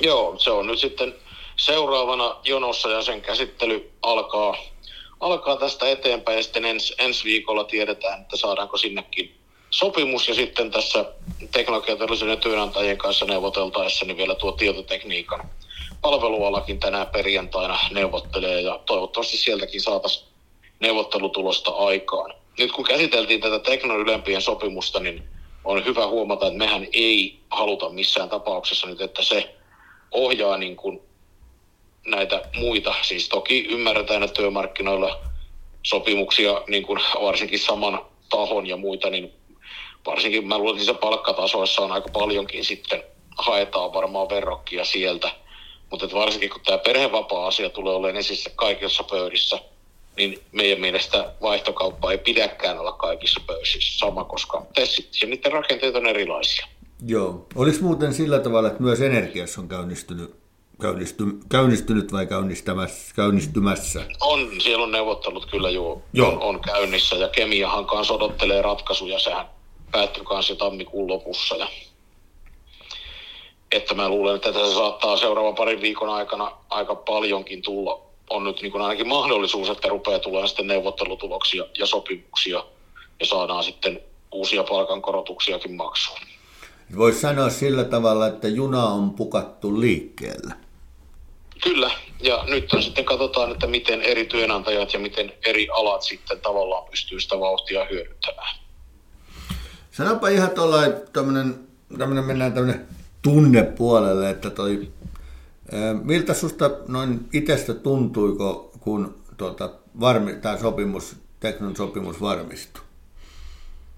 Joo, 0.00 0.38
se 0.38 0.50
on 0.50 0.66
nyt 0.66 0.78
sitten 0.78 1.14
seuraavana 1.60 2.36
jonossa 2.44 2.90
ja 2.90 3.02
sen 3.02 3.20
käsittely 3.20 3.90
alkaa, 4.02 4.56
alkaa 5.20 5.56
tästä 5.56 5.88
eteenpäin 5.88 6.36
ja 6.36 6.42
sitten 6.42 6.64
ens, 6.64 6.94
ensi 6.98 7.24
viikolla 7.24 7.64
tiedetään, 7.64 8.20
että 8.20 8.36
saadaanko 8.36 8.76
sinnekin 8.76 9.34
sopimus 9.70 10.28
ja 10.28 10.34
sitten 10.34 10.70
tässä 10.70 11.04
teknologiateollisuuden 11.52 12.38
työnantajien 12.38 12.98
kanssa 12.98 13.24
neuvoteltaessa 13.26 14.04
niin 14.04 14.16
vielä 14.16 14.34
tuo 14.34 14.52
tietotekniikan 14.52 15.50
palvelualakin 16.02 16.80
tänään 16.80 17.06
perjantaina 17.06 17.78
neuvottelee 17.90 18.60
ja 18.60 18.80
toivottavasti 18.86 19.36
sieltäkin 19.36 19.80
saataisiin 19.80 20.26
neuvottelutulosta 20.80 21.70
aikaan. 21.70 22.34
Nyt 22.58 22.72
kun 22.72 22.84
käsiteltiin 22.84 23.40
tätä 23.40 23.58
teknon 23.58 24.00
ylempien 24.00 24.42
sopimusta, 24.42 25.00
niin 25.00 25.22
on 25.64 25.84
hyvä 25.84 26.06
huomata, 26.06 26.46
että 26.46 26.58
mehän 26.58 26.86
ei 26.92 27.40
haluta 27.50 27.88
missään 27.88 28.28
tapauksessa 28.28 28.86
nyt, 28.86 29.00
että 29.00 29.22
se 29.22 29.54
ohjaa 30.10 30.56
niin 30.56 30.76
kuin 30.76 31.09
näitä 32.10 32.42
muita. 32.56 32.94
Siis 33.02 33.28
toki 33.28 33.66
ymmärretään, 33.70 34.22
että 34.22 34.34
työmarkkinoilla 34.34 35.20
sopimuksia, 35.82 36.62
niin 36.68 36.82
kuin 36.82 37.00
varsinkin 37.22 37.58
saman 37.58 38.00
tahon 38.28 38.66
ja 38.66 38.76
muita, 38.76 39.10
niin 39.10 39.32
varsinkin 40.06 40.48
mä 40.48 40.58
luulen, 40.58 40.70
että 40.70 40.78
niissä 40.78 40.94
palkkatasoissa 40.94 41.82
on 41.82 41.92
aika 41.92 42.08
paljonkin 42.12 42.64
sitten 42.64 43.02
haetaan 43.38 43.92
varmaan 43.92 44.28
verrokkia 44.28 44.84
sieltä. 44.84 45.30
Mutta 45.90 46.08
varsinkin 46.12 46.50
kun 46.50 46.60
tämä 46.64 46.78
perhevapaa-asia 46.78 47.70
tulee 47.70 47.94
olemaan 47.94 48.16
esissä 48.16 48.50
kaikissa 48.56 49.04
pöydissä– 49.04 49.58
niin 50.16 50.38
meidän 50.52 50.80
mielestä 50.80 51.32
vaihtokauppa 51.42 52.12
ei 52.12 52.18
pidäkään 52.18 52.78
olla 52.78 52.92
kaikissa 52.92 53.40
pöysissä 53.46 53.98
sama, 53.98 54.24
koska 54.24 54.66
tessit 54.74 55.08
ja 55.22 55.28
niiden 55.28 55.52
rakenteet 55.52 55.96
on 55.96 56.06
erilaisia. 56.06 56.66
Joo. 57.06 57.46
Olisi 57.54 57.82
muuten 57.82 58.14
sillä 58.14 58.38
tavalla, 58.38 58.68
että 58.68 58.82
myös 58.82 59.00
energiassa 59.00 59.60
on 59.60 59.68
käynnistynyt 59.68 60.34
käynnisty, 60.80 61.24
käynnistynyt 61.48 62.12
vai 62.12 62.26
käynnistämässä, 62.26 63.14
käynnistymässä? 63.14 64.04
On, 64.20 64.50
siellä 64.58 64.84
on 64.84 64.92
neuvottelut 64.92 65.46
kyllä 65.50 65.70
jo, 65.70 66.02
Joo. 66.12 66.28
On, 66.28 66.42
on 66.42 66.60
käynnissä 66.60 67.16
ja 67.16 67.28
Kemiahan 67.28 67.86
kanssa 67.86 68.14
odottelee 68.14 68.62
ratkaisuja, 68.62 69.18
sehän 69.18 69.46
päättyy 69.92 70.24
kanssa 70.24 70.54
tammikuun 70.54 71.08
lopussa. 71.08 71.56
Ja, 71.56 71.68
että 73.72 73.94
mä 73.94 74.08
luulen, 74.08 74.36
että 74.36 74.52
tässä 74.52 74.74
saattaa 74.74 75.16
seuraavan 75.16 75.54
parin 75.54 75.80
viikon 75.80 76.08
aikana 76.08 76.52
aika 76.70 76.94
paljonkin 76.94 77.62
tulla. 77.62 78.00
On 78.30 78.44
nyt 78.44 78.62
niin 78.62 78.72
kuin 78.72 78.82
ainakin 78.82 79.08
mahdollisuus, 79.08 79.70
että 79.70 79.88
rupeaa 79.88 80.18
tulemaan 80.18 80.48
sitten 80.48 80.66
neuvottelutuloksia 80.66 81.64
ja 81.78 81.86
sopimuksia 81.86 82.64
ja 83.20 83.26
saadaan 83.26 83.64
sitten 83.64 84.00
uusia 84.32 84.64
palkankorotuksiakin 84.64 85.74
maksuun. 85.74 86.18
Voisi 86.96 87.20
sanoa 87.20 87.50
sillä 87.50 87.84
tavalla, 87.84 88.26
että 88.26 88.48
juna 88.48 88.84
on 88.84 89.10
pukattu 89.10 89.80
liikkeelle. 89.80 90.54
Kyllä, 91.62 91.90
ja 92.20 92.44
nyt 92.48 92.72
on 92.72 92.82
sitten 92.82 93.04
katsotaan, 93.04 93.52
että 93.52 93.66
miten 93.66 94.02
eri 94.02 94.26
työnantajat 94.26 94.92
ja 94.92 94.98
miten 94.98 95.32
eri 95.46 95.68
alat 95.68 96.02
sitten 96.02 96.40
tavallaan 96.40 96.90
pystyy 96.90 97.20
sitä 97.20 97.40
vauhtia 97.40 97.86
hyödyntämään. 97.90 98.56
Sanopa 99.90 100.28
ihan 100.28 100.50
tuollain, 100.50 100.92
tämmönen, 101.12 101.68
tämmönen 101.98 102.24
mennään 102.24 102.52
tämmönen 102.52 102.88
tunnepuolelle, 103.22 104.30
että 104.30 104.50
toi, 104.50 104.88
miltä 106.02 106.34
susta 106.34 106.70
noin 106.88 107.28
itsestä 107.32 107.74
tuntuiko, 107.74 108.72
kun 108.80 109.14
tuota, 109.36 109.70
varmi, 110.00 110.34
tämä 110.34 110.58
sopimus, 110.58 111.16
Teknon 111.40 111.76
sopimus 111.76 112.20
varmistui? 112.20 112.82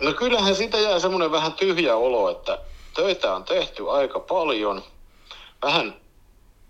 No 0.02 0.12
kyllähän 0.12 0.56
siitä 0.56 0.78
jää 0.78 0.98
semmoinen 0.98 1.30
vähän 1.30 1.52
tyhjä 1.52 1.96
olo, 1.96 2.30
että 2.30 2.58
töitä 2.94 3.34
on 3.34 3.44
tehty 3.44 3.90
aika 3.90 4.20
paljon. 4.20 4.82
Vähän 5.62 5.94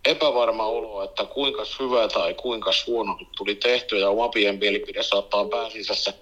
epävarma 0.05 0.67
olo, 0.67 1.03
että 1.03 1.25
kuinka 1.25 1.63
hyvä 1.81 2.09
tai 2.09 2.35
kuinka 2.35 2.71
huono 2.87 3.19
tuli 3.37 3.55
tehtyä 3.55 3.99
ja 3.99 4.11
oma 4.11 4.29
pien 4.29 4.59
mielipide 4.59 5.03
saattaa 5.03 5.45
pääsisässä, 5.45 6.15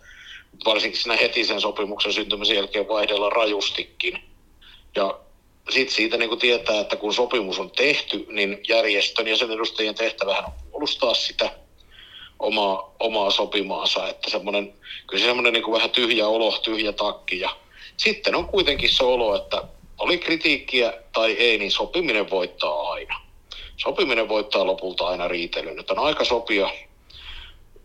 varsinkin 0.64 1.00
siinä 1.00 1.16
heti 1.16 1.44
sen 1.44 1.60
sopimuksen 1.60 2.12
syntymisen 2.12 2.56
jälkeen 2.56 2.88
vaihdella 2.88 3.30
rajustikin. 3.30 4.22
Ja 4.96 5.18
sitten 5.70 5.94
siitä 5.94 6.16
niin 6.16 6.28
kuin 6.28 6.38
tietää, 6.38 6.80
että 6.80 6.96
kun 6.96 7.14
sopimus 7.14 7.58
on 7.58 7.70
tehty, 7.70 8.26
niin 8.28 8.60
järjestön 8.68 9.28
ja 9.28 9.36
sen 9.36 9.50
edustajien 9.50 9.94
tehtävähän 9.94 10.44
on 10.44 10.52
puolustaa 10.70 11.14
sitä 11.14 11.50
omaa, 12.38 12.94
omaa 12.98 13.30
sopimaansa, 13.30 14.08
että 14.08 14.30
semmoinen, 14.30 14.74
kyllä 15.06 15.20
se 15.20 15.26
semmoinen 15.26 15.52
niin 15.52 15.62
kuin 15.62 15.74
vähän 15.74 15.90
tyhjä 15.90 16.28
olo, 16.28 16.58
tyhjä 16.62 16.92
takki 16.92 17.40
ja 17.40 17.56
sitten 17.96 18.34
on 18.34 18.48
kuitenkin 18.48 18.90
se 18.90 19.04
olo, 19.04 19.36
että 19.36 19.62
oli 19.98 20.18
kritiikkiä 20.18 20.92
tai 21.12 21.32
ei, 21.32 21.58
niin 21.58 21.70
sopiminen 21.70 22.30
voittaa 22.30 22.90
aina. 22.90 23.29
Sopiminen 23.82 24.28
voittaa 24.28 24.66
lopulta 24.66 25.06
aina 25.06 25.28
riitelyn. 25.28 25.76
Nyt 25.76 25.90
on 25.90 25.98
aika 25.98 26.24
sopia, 26.24 26.70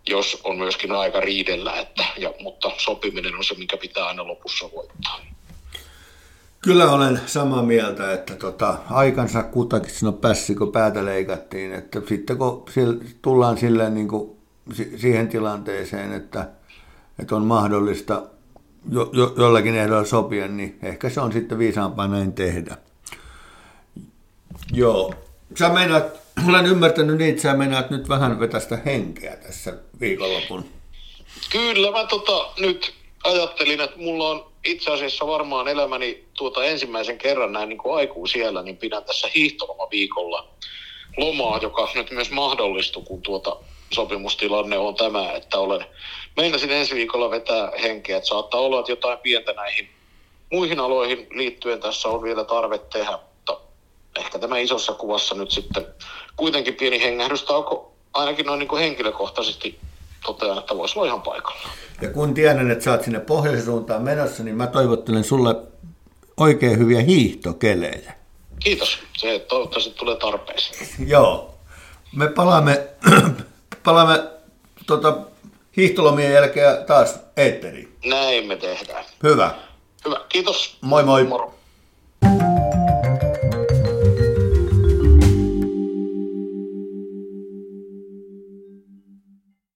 jos 0.08 0.42
on 0.44 0.58
myöskin 0.58 0.92
aika 0.92 1.20
riidellä, 1.20 1.80
että, 1.80 2.06
ja, 2.18 2.34
mutta 2.40 2.72
sopiminen 2.78 3.36
on 3.36 3.44
se, 3.44 3.56
mikä 3.56 3.78
pitää 3.78 4.06
aina 4.06 4.28
lopussa 4.28 4.70
voittaa. 4.76 5.20
Kyllä 6.62 6.92
olen 6.92 7.22
samaa 7.26 7.64
mieltä, 7.64 8.14
että 8.14 8.36
tota, 8.36 8.78
aikansa 8.90 9.44
kutakin 9.44 9.90
sinä 9.90 10.12
pässi, 10.12 10.56
kun 10.56 10.72
päätä 10.72 11.06
leikattiin. 11.06 11.74
Että 11.74 12.02
sitten 12.08 12.38
kun 12.38 12.66
tullaan 13.22 13.58
silleen 13.58 13.94
niin 13.94 14.08
kuin 14.08 14.38
siihen 14.98 15.28
tilanteeseen, 15.28 16.14
että, 16.14 16.50
että 17.20 17.36
on 17.36 17.46
mahdollista 17.46 18.24
jo, 18.92 19.10
jo, 19.14 19.34
jollakin 19.38 19.76
ehdolla 19.76 20.06
sopia, 20.06 20.48
niin 20.48 20.80
ehkä 20.84 21.10
se 21.10 21.22
on 21.22 21.32
sitten 21.32 21.60
viisaampaa 21.60 22.08
näin 22.08 22.34
tehdä. 22.34 22.78
Joo. 24.74 25.14
Sä 25.60 25.70
meinaat, 25.70 26.04
olen 26.50 26.66
ymmärtänyt 26.66 27.18
niin, 27.18 27.30
että 27.30 27.42
sä 27.42 27.54
meinaat 27.54 27.90
nyt 27.90 28.10
vähän 28.10 28.40
vetästä 28.40 28.80
henkeä 28.86 29.36
tässä 29.36 29.74
viikonlopun. 30.00 30.66
Kyllä 31.52 31.92
mä 31.92 32.06
tota, 32.06 32.50
nyt 32.60 32.94
ajattelin, 33.24 33.82
että 33.82 33.98
mulla 33.98 34.30
on 34.30 34.52
itse 34.66 34.92
asiassa 34.92 35.28
varmaan 35.28 35.68
elämäni 35.68 36.24
tuota 36.34 36.64
ensimmäisen 36.64 37.18
kerran 37.18 37.54
näin 37.54 37.70
niin 37.70 37.78
kuin 37.78 37.96
aikuisiellä, 37.96 38.62
niin 38.62 38.78
pidän 38.78 39.04
tässä 39.04 39.28
hiihtolomaviikolla 39.36 40.48
lomaa, 41.18 41.60
joka 41.62 41.90
nyt 41.96 42.12
myös 42.12 42.32
mahdollistuu, 42.32 43.02
kun 43.02 43.22
tuota 43.22 43.58
sopimustilanne 43.94 44.78
on 44.78 44.96
tämä, 44.96 45.32
että 45.32 45.60
olen 45.60 45.86
meinasin 46.38 46.72
ensi 46.72 46.96
viikolla 46.96 47.32
vetää 47.32 47.72
henkeä, 47.82 48.18
että 48.18 48.30
saattaa 48.30 48.60
olla, 48.60 48.80
että 48.80 48.92
jotain 48.92 49.18
pientä 49.18 49.54
näihin 49.54 49.90
muihin 50.52 50.80
aloihin 50.80 51.28
liittyen 51.32 51.80
tässä 51.80 52.10
on 52.10 52.24
vielä 52.24 52.44
tarve 52.44 52.78
tehdä, 52.78 53.20
ehkä 54.20 54.40
tämä 54.40 54.58
isossa 54.58 54.94
kuvassa 54.94 55.36
nyt 55.36 55.52
sitten 55.52 55.86
kuitenkin 56.38 56.74
pieni 56.74 57.02
hengähdystauko 57.02 57.96
ainakin 58.14 58.46
noin 58.46 58.60
niin 58.60 58.68
kuin 58.68 58.82
henkilökohtaisesti 58.82 59.80
totean, 60.26 60.58
että 60.58 60.78
voisi 60.78 61.00
olla 61.00 61.08
ihan 61.08 61.22
paikalla. 61.22 61.70
Ja 62.02 62.10
kun 62.10 62.34
tiedän, 62.34 62.72
että 62.72 62.84
sä 62.84 62.92
oot 62.92 63.04
sinne 63.04 63.20
pohjoisen 63.20 63.66
suuntaan 63.66 64.02
menossa, 64.02 64.44
niin 64.44 64.56
mä 64.56 64.68
toivottelen 64.68 65.24
sulle 65.24 65.56
oikein 66.38 66.80
hyviä 66.80 67.02
hiihtokelejä. 67.02 68.14
Kiitos. 68.60 69.00
Se 69.18 69.40
toivottavasti 69.40 69.90
tulee 69.90 70.16
tarpeeseen. 70.16 70.88
Joo. 71.10 71.56
Me 72.16 72.28
palaamme, 72.28 72.88
palaamme 73.84 74.24
tota, 74.88 75.18
hiihtolomien 75.78 76.34
jälkeen 76.34 76.86
taas 76.88 77.20
eetteriin. 77.38 77.98
Näin 78.06 78.48
me 78.48 78.56
tehdään. 78.56 79.06
Hyvä. 79.24 79.56
Hyvä. 80.06 80.22
Kiitos. 80.30 80.78
Moi 80.82 81.04
moi. 81.04 81.24
Moro. 81.24 81.54